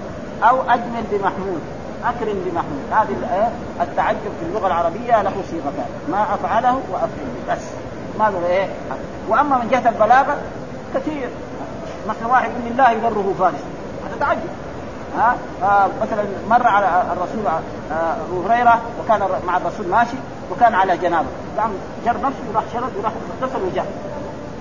[0.42, 1.60] أو أجمل بمحمود
[2.04, 2.84] أكرم بمحمود.
[2.92, 3.50] هذه
[3.80, 5.88] التعجب في اللغة العربية له صيغتان.
[6.10, 7.62] ما أفعله وافعله بس.
[8.18, 8.68] ما له إيه؟
[9.28, 10.36] وأما من جهة البلاغة
[10.94, 11.28] كثير.
[12.08, 13.75] مثلا واحد يقول لله يضره فارس.
[14.06, 14.48] هذا تعجب
[15.18, 17.46] ها؟ آه مثلا مر على الرسول
[17.92, 20.16] آه أبو هريرة وكان مع الرسول ماشي
[20.52, 21.28] وكان على جنابه.
[21.58, 21.70] قام
[22.04, 23.86] جر نفسه وراح شرد وراح اغتسل وجاء.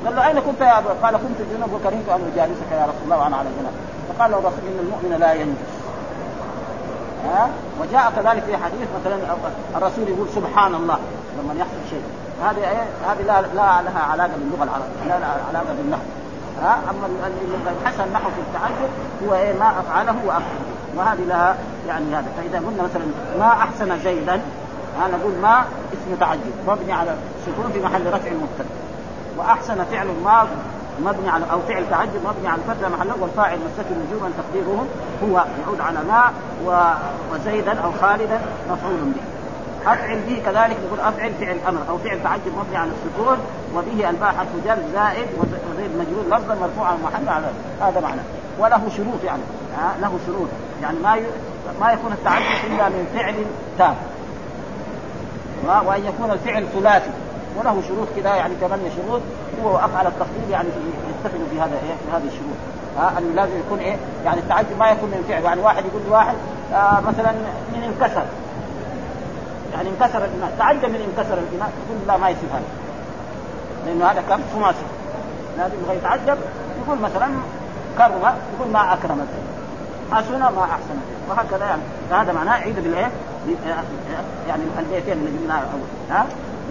[0.05, 3.17] قال له أين كنت يا ابو؟ قال كنت جنوب وكرهت أن أجالسك يا رسول الله
[3.17, 3.75] وأنا على جنابه
[4.09, 5.71] فقال له الرسول إن المؤمن لا ينجس.
[7.25, 7.49] ها؟
[7.81, 9.17] وجاء كذلك في حديث مثلا
[9.75, 10.97] الرسول يقول سبحان الله
[11.39, 12.03] لما يحصل شيء.
[12.43, 16.03] هذه إيه؟ هذه لا لا لها علاقة باللغة العربية لا لها علاقة بالنحو.
[16.61, 18.89] ها أما اللي حسن النحو في التعجب
[19.23, 21.55] هو إيه ما أفعله وافعله وهذه لها
[21.87, 22.25] يعني هذا.
[22.37, 23.05] فإذا قلنا مثلا
[23.39, 24.41] ما أحسن زيدا
[24.99, 28.75] ها نقول ما اسم تعجب مبني على سكون في محل رفع مبتدأ.
[29.37, 30.47] وأحسن فعل ما
[30.99, 34.85] مبني على أو فعل تعجب مبني على الفتح محله والفاعل مستتر نجوما تقديره
[35.23, 36.31] هو يعود على ما
[37.31, 38.39] وزيدا أو خالدا
[38.71, 39.34] مفعول به.
[39.87, 43.37] أفعل به كذلك نقول أفعل فعل أمر أو فعل تعجب مبني على السكون
[43.75, 47.45] وبه الباء حرف جر زائد وزيد مجرور لفظا مرفوعا محل على
[47.81, 48.21] هذا معنى.
[48.59, 49.41] وله شروط يعني
[50.01, 50.47] له شروط.
[50.81, 51.23] يعني ما ي...
[51.81, 53.35] ما يكون التعجب إلا من فعل
[53.77, 53.95] تام.
[55.85, 57.09] وأن يكون الفعل ثلاثي.
[57.59, 59.21] وله شروط كذا يعني ثمانية شروط.
[59.63, 60.67] هو أفعل التفضيل يعني
[61.09, 62.57] يتفق في هذا إيه في هذه الشروط.
[62.97, 65.43] ها انه لازم يكون إيه يعني التعجب ما يكون من فعل.
[65.43, 66.35] يعني واحد يقول لواحد
[66.73, 67.31] آه مثلا
[67.73, 68.25] من انكسر.
[69.75, 72.63] يعني انكسر الاناء تعجب من انكسر الاناء يقول لا ما يصير هذا.
[73.85, 74.85] لأنه هذا كم خماسي
[75.57, 76.37] لازم يبغى يتعجب
[76.85, 77.27] يقول مثلا
[77.97, 79.27] كرم يقول ما اكرم
[80.11, 80.97] حسن ما أحسن.
[81.29, 81.81] وهكذا يعني.
[82.09, 83.09] فهذا معناه عيد بالإيه؟
[84.47, 85.63] يعني البيتين اللي قلنا
[86.09, 86.25] ها؟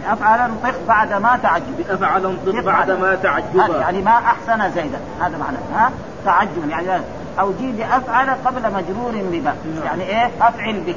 [0.07, 1.91] افعل انطق بعد ما تعجب.
[1.91, 3.71] افعل انطق بعد ما تعجب.
[3.81, 4.99] يعني ما أحسن زيدا.
[5.21, 5.61] هذا معناه.
[5.75, 5.91] ها؟
[6.25, 6.71] تعجب.
[6.71, 7.03] يعني
[7.41, 10.97] أو جيد افعل قبل مجرور بما يعني إيه؟ أفعل به.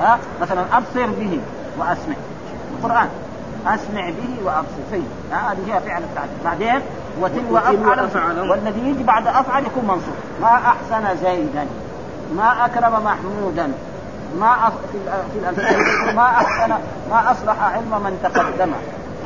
[0.00, 1.40] ها؟ مثلا أبصر به
[1.78, 2.14] وأسمع.
[2.78, 3.08] القرآن.
[3.66, 4.82] أسمع به وأبصر.
[4.90, 6.80] فيه هذه هي فعل التعجب بعدين
[7.20, 10.14] وتلو أفعل, أفعل والذي يجي بعد أفعل يكون منصوب.
[10.40, 11.66] ما أحسن زيدا.
[12.36, 13.72] ما أكرم محمودا.
[14.40, 14.72] ما.
[14.92, 14.98] في
[15.32, 16.74] في ما احسن
[17.10, 18.72] ما أصلح علم من تقدم.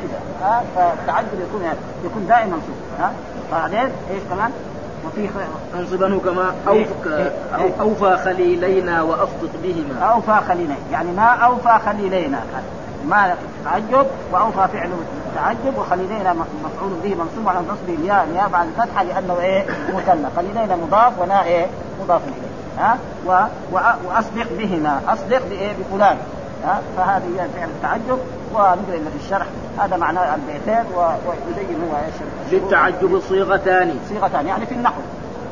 [0.01, 1.61] كذا ها؟ فالتعجب يكون
[2.05, 2.75] يكون دائما منصوب.
[2.99, 3.11] ها؟
[3.51, 4.51] بعدين إيش كمان؟
[5.05, 5.29] وفي
[5.75, 6.87] أنصبنه كما أوف...
[7.53, 10.05] أو أوفى خليلينا واصدق بهما.
[10.05, 10.75] أوفى خليلينا.
[10.91, 12.39] يعني ما أوفى خليلينا.
[13.07, 13.35] ما
[13.65, 14.89] تعجب وأوفى فعل
[15.35, 18.27] تعجب وخليلينا مفعول به منصوب على نصب الياء.
[18.33, 21.67] نيابه عن الفتحة لأنه إيه؟ مثنى خليلينا مضاف ونا إيه؟
[22.03, 22.83] مضاف إليه.
[22.83, 23.31] ها؟ و...
[23.71, 23.79] و...
[24.05, 25.01] وأصدق بهما.
[25.07, 26.17] أصدق بإيه؟ بفلان.
[26.97, 28.19] فهذه هي فعل التعجب
[28.53, 29.45] ونقرا في الشرح
[29.79, 32.13] هذا معناه البيتين ويبين هو إيش
[32.51, 33.99] للتعجب صيغتان.
[34.09, 35.01] صيغتان يعني في النحو.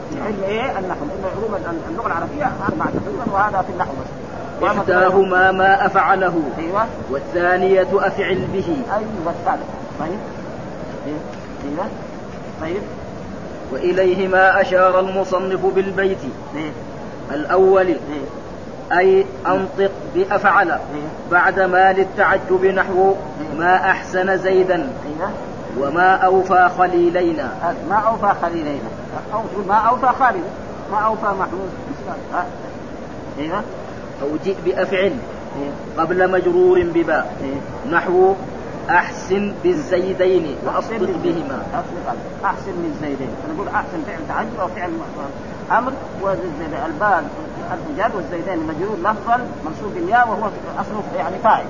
[0.10, 1.06] في علم إيه؟ النحو.
[1.06, 1.56] لأن علوم
[1.90, 4.68] اللغة العربية أربعة تقريبا وهذا في النحو بس.
[4.68, 6.42] إحداهما ما أفعله.
[6.58, 6.86] أيوة.
[7.10, 8.78] والثانية أفعل به.
[8.94, 9.66] أيوة الثالث.
[10.00, 10.20] طيب.
[11.08, 11.86] أيوة.
[12.62, 12.82] طيب.
[13.74, 16.18] وإليهما أشار المصنف بالبيت.
[16.56, 16.72] إيه؟
[17.32, 17.88] الأول.
[17.88, 18.26] إيه؟
[18.92, 20.80] أي أنطق بأفعل؟
[21.32, 23.14] بعد ما للتعجب نحو
[23.58, 24.76] ما أحسن زيدا.
[24.76, 25.32] أيوة.
[25.80, 27.54] وما أوفى خليلينا.
[27.90, 28.90] ما أوفى خليلينا.
[29.68, 30.44] ما أوفى خالد.
[30.92, 31.70] ما أوفى محمود.
[33.40, 33.62] أيوة.
[34.22, 35.14] أو جئ بأفعل
[35.98, 37.36] قبل مجرور بباء.
[37.92, 38.34] نحو
[38.90, 41.64] أحسن بالزيدين وأصدق بهما.
[42.46, 43.30] أحسن بالزيدين.
[43.56, 44.90] نقول أحسن فعل تعجب أو فعل
[45.72, 45.92] أمر.
[46.22, 47.24] والباء
[47.74, 51.66] الرجال والزيدين مجرور لفظا منصوب بالياء وهو أصله يعني فاعل.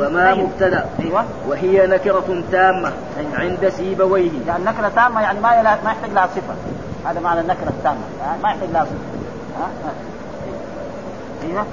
[0.00, 0.86] وما مبتدأ.
[1.00, 1.24] أيوه.
[1.48, 3.40] وهي نكرة تامة أيوة.
[3.40, 4.30] عند سيبويه.
[4.46, 6.54] يعني نكرة تامة يعني ما يلا ما يحتاج لها صفة.
[7.10, 8.00] هذا معنى النكرة التامة.
[8.20, 8.94] يعني ما يحتاج لها صفة.
[9.60, 9.68] ها؟
[11.44, 11.64] أيوه.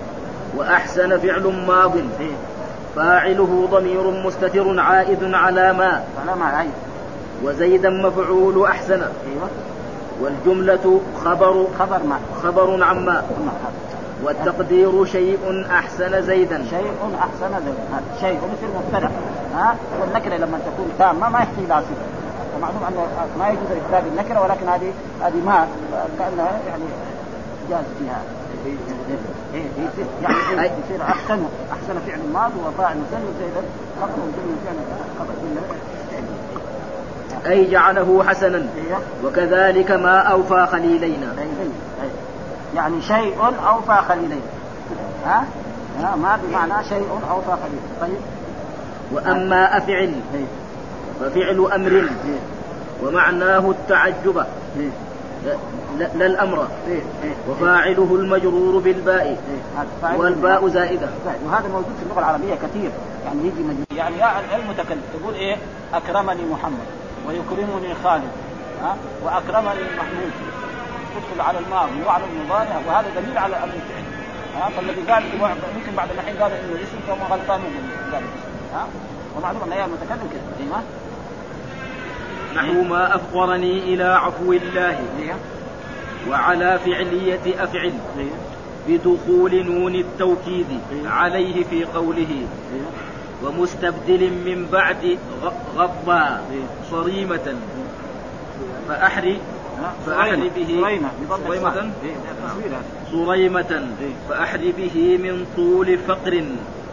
[0.58, 1.98] وأحسن فعل ماض.
[1.98, 2.32] إيه.
[2.96, 6.04] فاعله ضمير مستتر عائد على ما.
[6.22, 6.72] على ما أيوه.
[7.44, 9.02] وزيدا مفعول أحسن.
[9.02, 9.50] أيوه.
[10.22, 11.68] والجملة خبر.
[11.80, 12.20] خبر ما.
[12.44, 13.24] خبر عما.
[14.24, 16.66] والتقدير شيء أحسن زيدا.
[16.70, 18.02] شيء أحسن زيدا.
[18.22, 18.38] شيء.
[18.38, 19.12] مثل مبتدأ.
[19.56, 22.22] ها والنكرة لما تكون تامة ما يحتاج إلى صفة
[22.58, 23.08] ومعلوم أنه
[23.40, 25.68] ما يجوز إثبات النكرة ولكن هذه هذه ما
[26.20, 26.84] كأنها يعني
[27.70, 28.41] جاز فيها.
[30.24, 33.62] يعني يصير أحسن أحسن فعل ماضي وفاعل مسلم زيدا
[34.02, 34.76] خبر جمله فعل
[35.20, 35.34] خبر
[37.46, 38.58] أي جعله حسنا.
[38.58, 38.98] إيه.
[39.26, 41.36] وكذلك ما أوفى خليلينا.
[42.76, 43.36] يعني شيء
[43.68, 44.42] أوفى خليلين
[45.26, 45.44] ها؟
[46.00, 48.22] ها ما بمعنى شيء أوفى خليلين طيب.
[49.12, 50.46] وأما أفعل إيه.
[51.20, 51.92] ففعل أمر.
[51.92, 52.40] إيه.
[53.04, 54.46] ومعناه التعجب.
[55.98, 56.68] لا الأمر.
[57.50, 59.38] وفاعله المجرور بالباء.
[60.18, 61.10] والباء زائدة.
[61.46, 62.92] وهذا موجود في اللغة العربية كثير.
[63.26, 64.16] يعني يجي مجرور يعني
[64.56, 65.56] المتكلم تقول إيه؟
[65.94, 66.88] أكرمني محمد.
[67.28, 68.32] ويكرمني خالد.
[68.84, 70.32] ها؟ وأكرمني محمود.
[71.16, 72.04] تدخل على الماضي.
[72.08, 72.82] وعلى المضارع.
[72.88, 74.06] وهذا دليل على الفعل.
[74.56, 75.24] ها؟ فالذي قال
[75.76, 77.62] يمكن بعد الحين قال إنه اسم فهو غلطان.
[78.74, 78.88] ها؟
[79.38, 80.84] ومعلوم أن المتكلم كذا
[82.56, 85.00] نحو ما أفقرني إلى عفو الله.
[86.30, 87.94] وعلى فعلية أفعل.
[88.88, 90.68] بدخول نون التوكيد
[91.06, 92.48] عليه في قوله.
[93.44, 95.18] ومستبدل من بعد
[95.76, 96.42] غضا
[96.92, 97.56] صريمة.
[98.88, 99.40] فأحري.
[100.06, 101.00] فأحري به.
[101.30, 101.92] صريمة.
[103.12, 103.88] صريمة.
[104.30, 106.44] فأحري به من طول فقر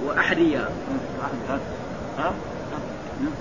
[0.07, 0.69] وأحريا.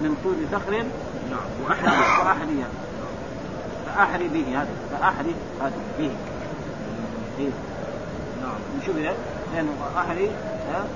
[0.01, 0.83] من طول فقر
[1.31, 1.47] نعم.
[1.65, 2.65] وأحري
[3.85, 4.67] فأحري به هذا.
[4.91, 6.11] فأحري هذا به.
[7.39, 7.49] إيه.
[8.41, 8.59] نعم.
[8.81, 8.95] نشوف
[9.53, 10.31] لأنه أحري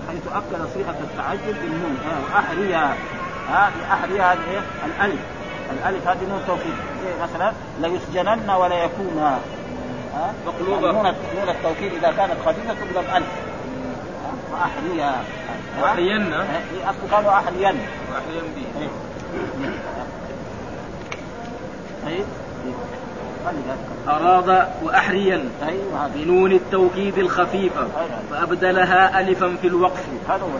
[0.09, 1.97] حيث أكل صيغة التعجب بالنون.
[2.33, 5.19] وأحري ها أحري هذه إيه؟ الألف.
[5.71, 6.75] الألف هذه نون توكيد.
[7.05, 9.17] إيه مثلا ليسجنن ولا يكون.
[10.13, 10.85] ها مقلوبة.
[10.85, 13.27] يعني نون نون التوكيد إذا كانت خفيفة تضرب ألف.
[14.51, 15.13] وأحري
[15.81, 17.79] وأحرين إيه أصل قالوا أحرين
[18.11, 18.89] وأحرين به.
[22.05, 22.25] طيب.
[24.07, 26.07] أراد وأحريا أيوة.
[26.15, 28.09] بنون التوكيد الخفيفة أيوة.
[28.31, 30.05] فأبدلها ألفا في الوقف.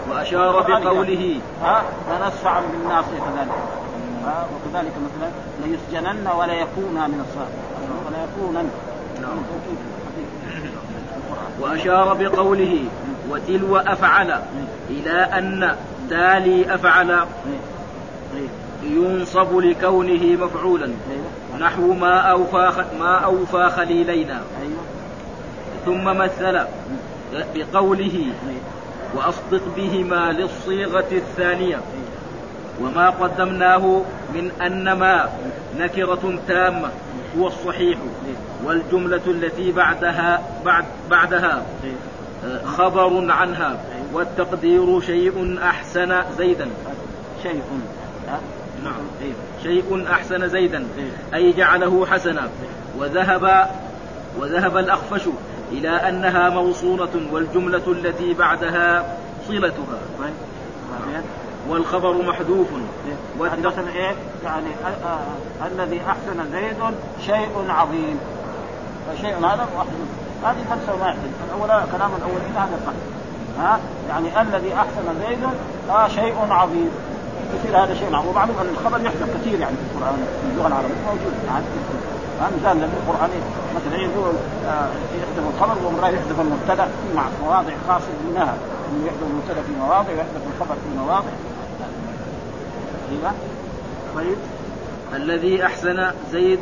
[0.09, 1.39] وأشار بقوله.
[1.61, 3.51] ها؟ فنسفعا بالناصية كذلك.
[4.25, 5.31] وكذلك مثلا
[5.65, 7.55] ليسجنن ولا يكون من الصالح
[8.07, 8.69] ولا يكونن.
[9.21, 9.37] نعم.
[11.59, 12.83] وأشار بقوله
[13.29, 14.41] وتلو أفعل
[14.89, 15.75] إلى أن
[16.09, 17.25] تالي أفعل.
[18.83, 20.91] ينصب لكونه مفعولا.
[21.59, 24.41] نحو ما أوفى ما أوفى خليلينا.
[25.85, 26.59] ثم مثل
[27.55, 28.25] بقوله
[29.15, 31.79] وأصدق بهما للصيغة الثانية.
[32.81, 34.01] وما قدمناه
[34.33, 35.29] من أن ما
[35.79, 36.89] نكرة تامة
[37.39, 37.97] هو الصحيح.
[38.65, 41.65] والجملة التي بعدها بعد بعدها
[42.65, 43.77] خبر عنها.
[44.13, 46.69] والتقدير شيء أحسن زيدا.
[47.43, 47.61] شيء.
[48.83, 48.93] نعم.
[49.63, 50.87] شيء أحسن زيدا.
[51.33, 52.49] أي جعله حسنا.
[52.97, 53.69] وذهب
[54.39, 55.21] وذهب الأخفش
[55.71, 59.17] إلى أنها موصولة والجملة التي بعدها
[59.47, 59.99] صلتها.
[61.69, 62.67] والخبر محذوف.
[63.65, 64.67] مثلا إيه؟ يعني
[65.65, 66.77] الذي أحسن زيد
[67.25, 68.19] شيء عظيم.
[69.07, 70.07] فشيء هذا محذوف
[70.43, 72.93] هذه فلسفه ما يحدث الأول كلام الأولين هذا صح
[73.63, 73.79] ها؟
[74.09, 75.39] يعني الذي أحسن زيد
[75.89, 76.91] آه شيء عظيم.
[77.59, 78.29] يصير هذا شيء معروف.
[78.29, 81.33] ومعلوم أن الخبر يحدث كثير يعني في القرآن في اللغة العربية موجود.
[81.47, 81.65] يعني
[82.57, 83.29] مثال لأن القرآن
[83.75, 84.33] مثلا يقول
[84.65, 84.89] آه،
[85.19, 88.55] يحذف الخبر ومرة يحذف المبتدأ في مواضع خاصة منها
[88.89, 91.29] إنه يحذف المبتدأ في مواضع ويحذف الخبر في مواضع.
[93.11, 93.31] أيوه.
[94.15, 94.37] طيب.
[95.15, 96.59] الذي أحسن زيد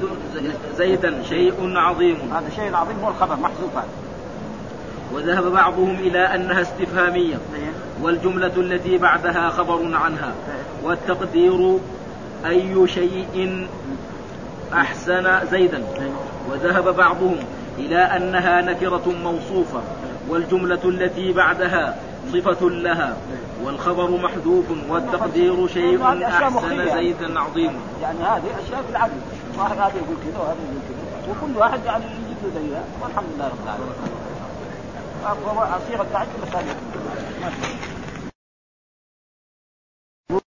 [0.78, 2.18] زيدا شيء عظيم.
[2.34, 3.72] هذا شيء عظيم هو الخبر محذوف
[5.14, 7.36] وذهب بعضهم إلى أنها استفهامية.
[8.02, 10.34] والجملة التي بعدها خبر عنها.
[10.84, 11.78] والتقدير
[12.46, 13.68] أي شيء
[14.74, 15.84] أحسن زيدا.
[16.52, 17.36] وذهب بعضهم
[17.78, 19.82] إلى أنها نكرة موصوفة.
[20.30, 22.00] والجملة التي بعدها
[22.34, 23.18] صفة لها.
[23.64, 27.74] والخبر محذوف والتقدير شيء أحسن زيدا عظيم.
[28.02, 29.14] يعني هذه أشياء بالعدل
[29.58, 31.32] واحد هذا يقول كذا وهذا يقول كذا.
[31.32, 32.84] وكل واحد يعني يجيب له زيها.
[33.02, 34.29] والحمد لله رب العالمين.
[35.88, 36.44] صيغه التعجب
[37.42, 37.99] هذه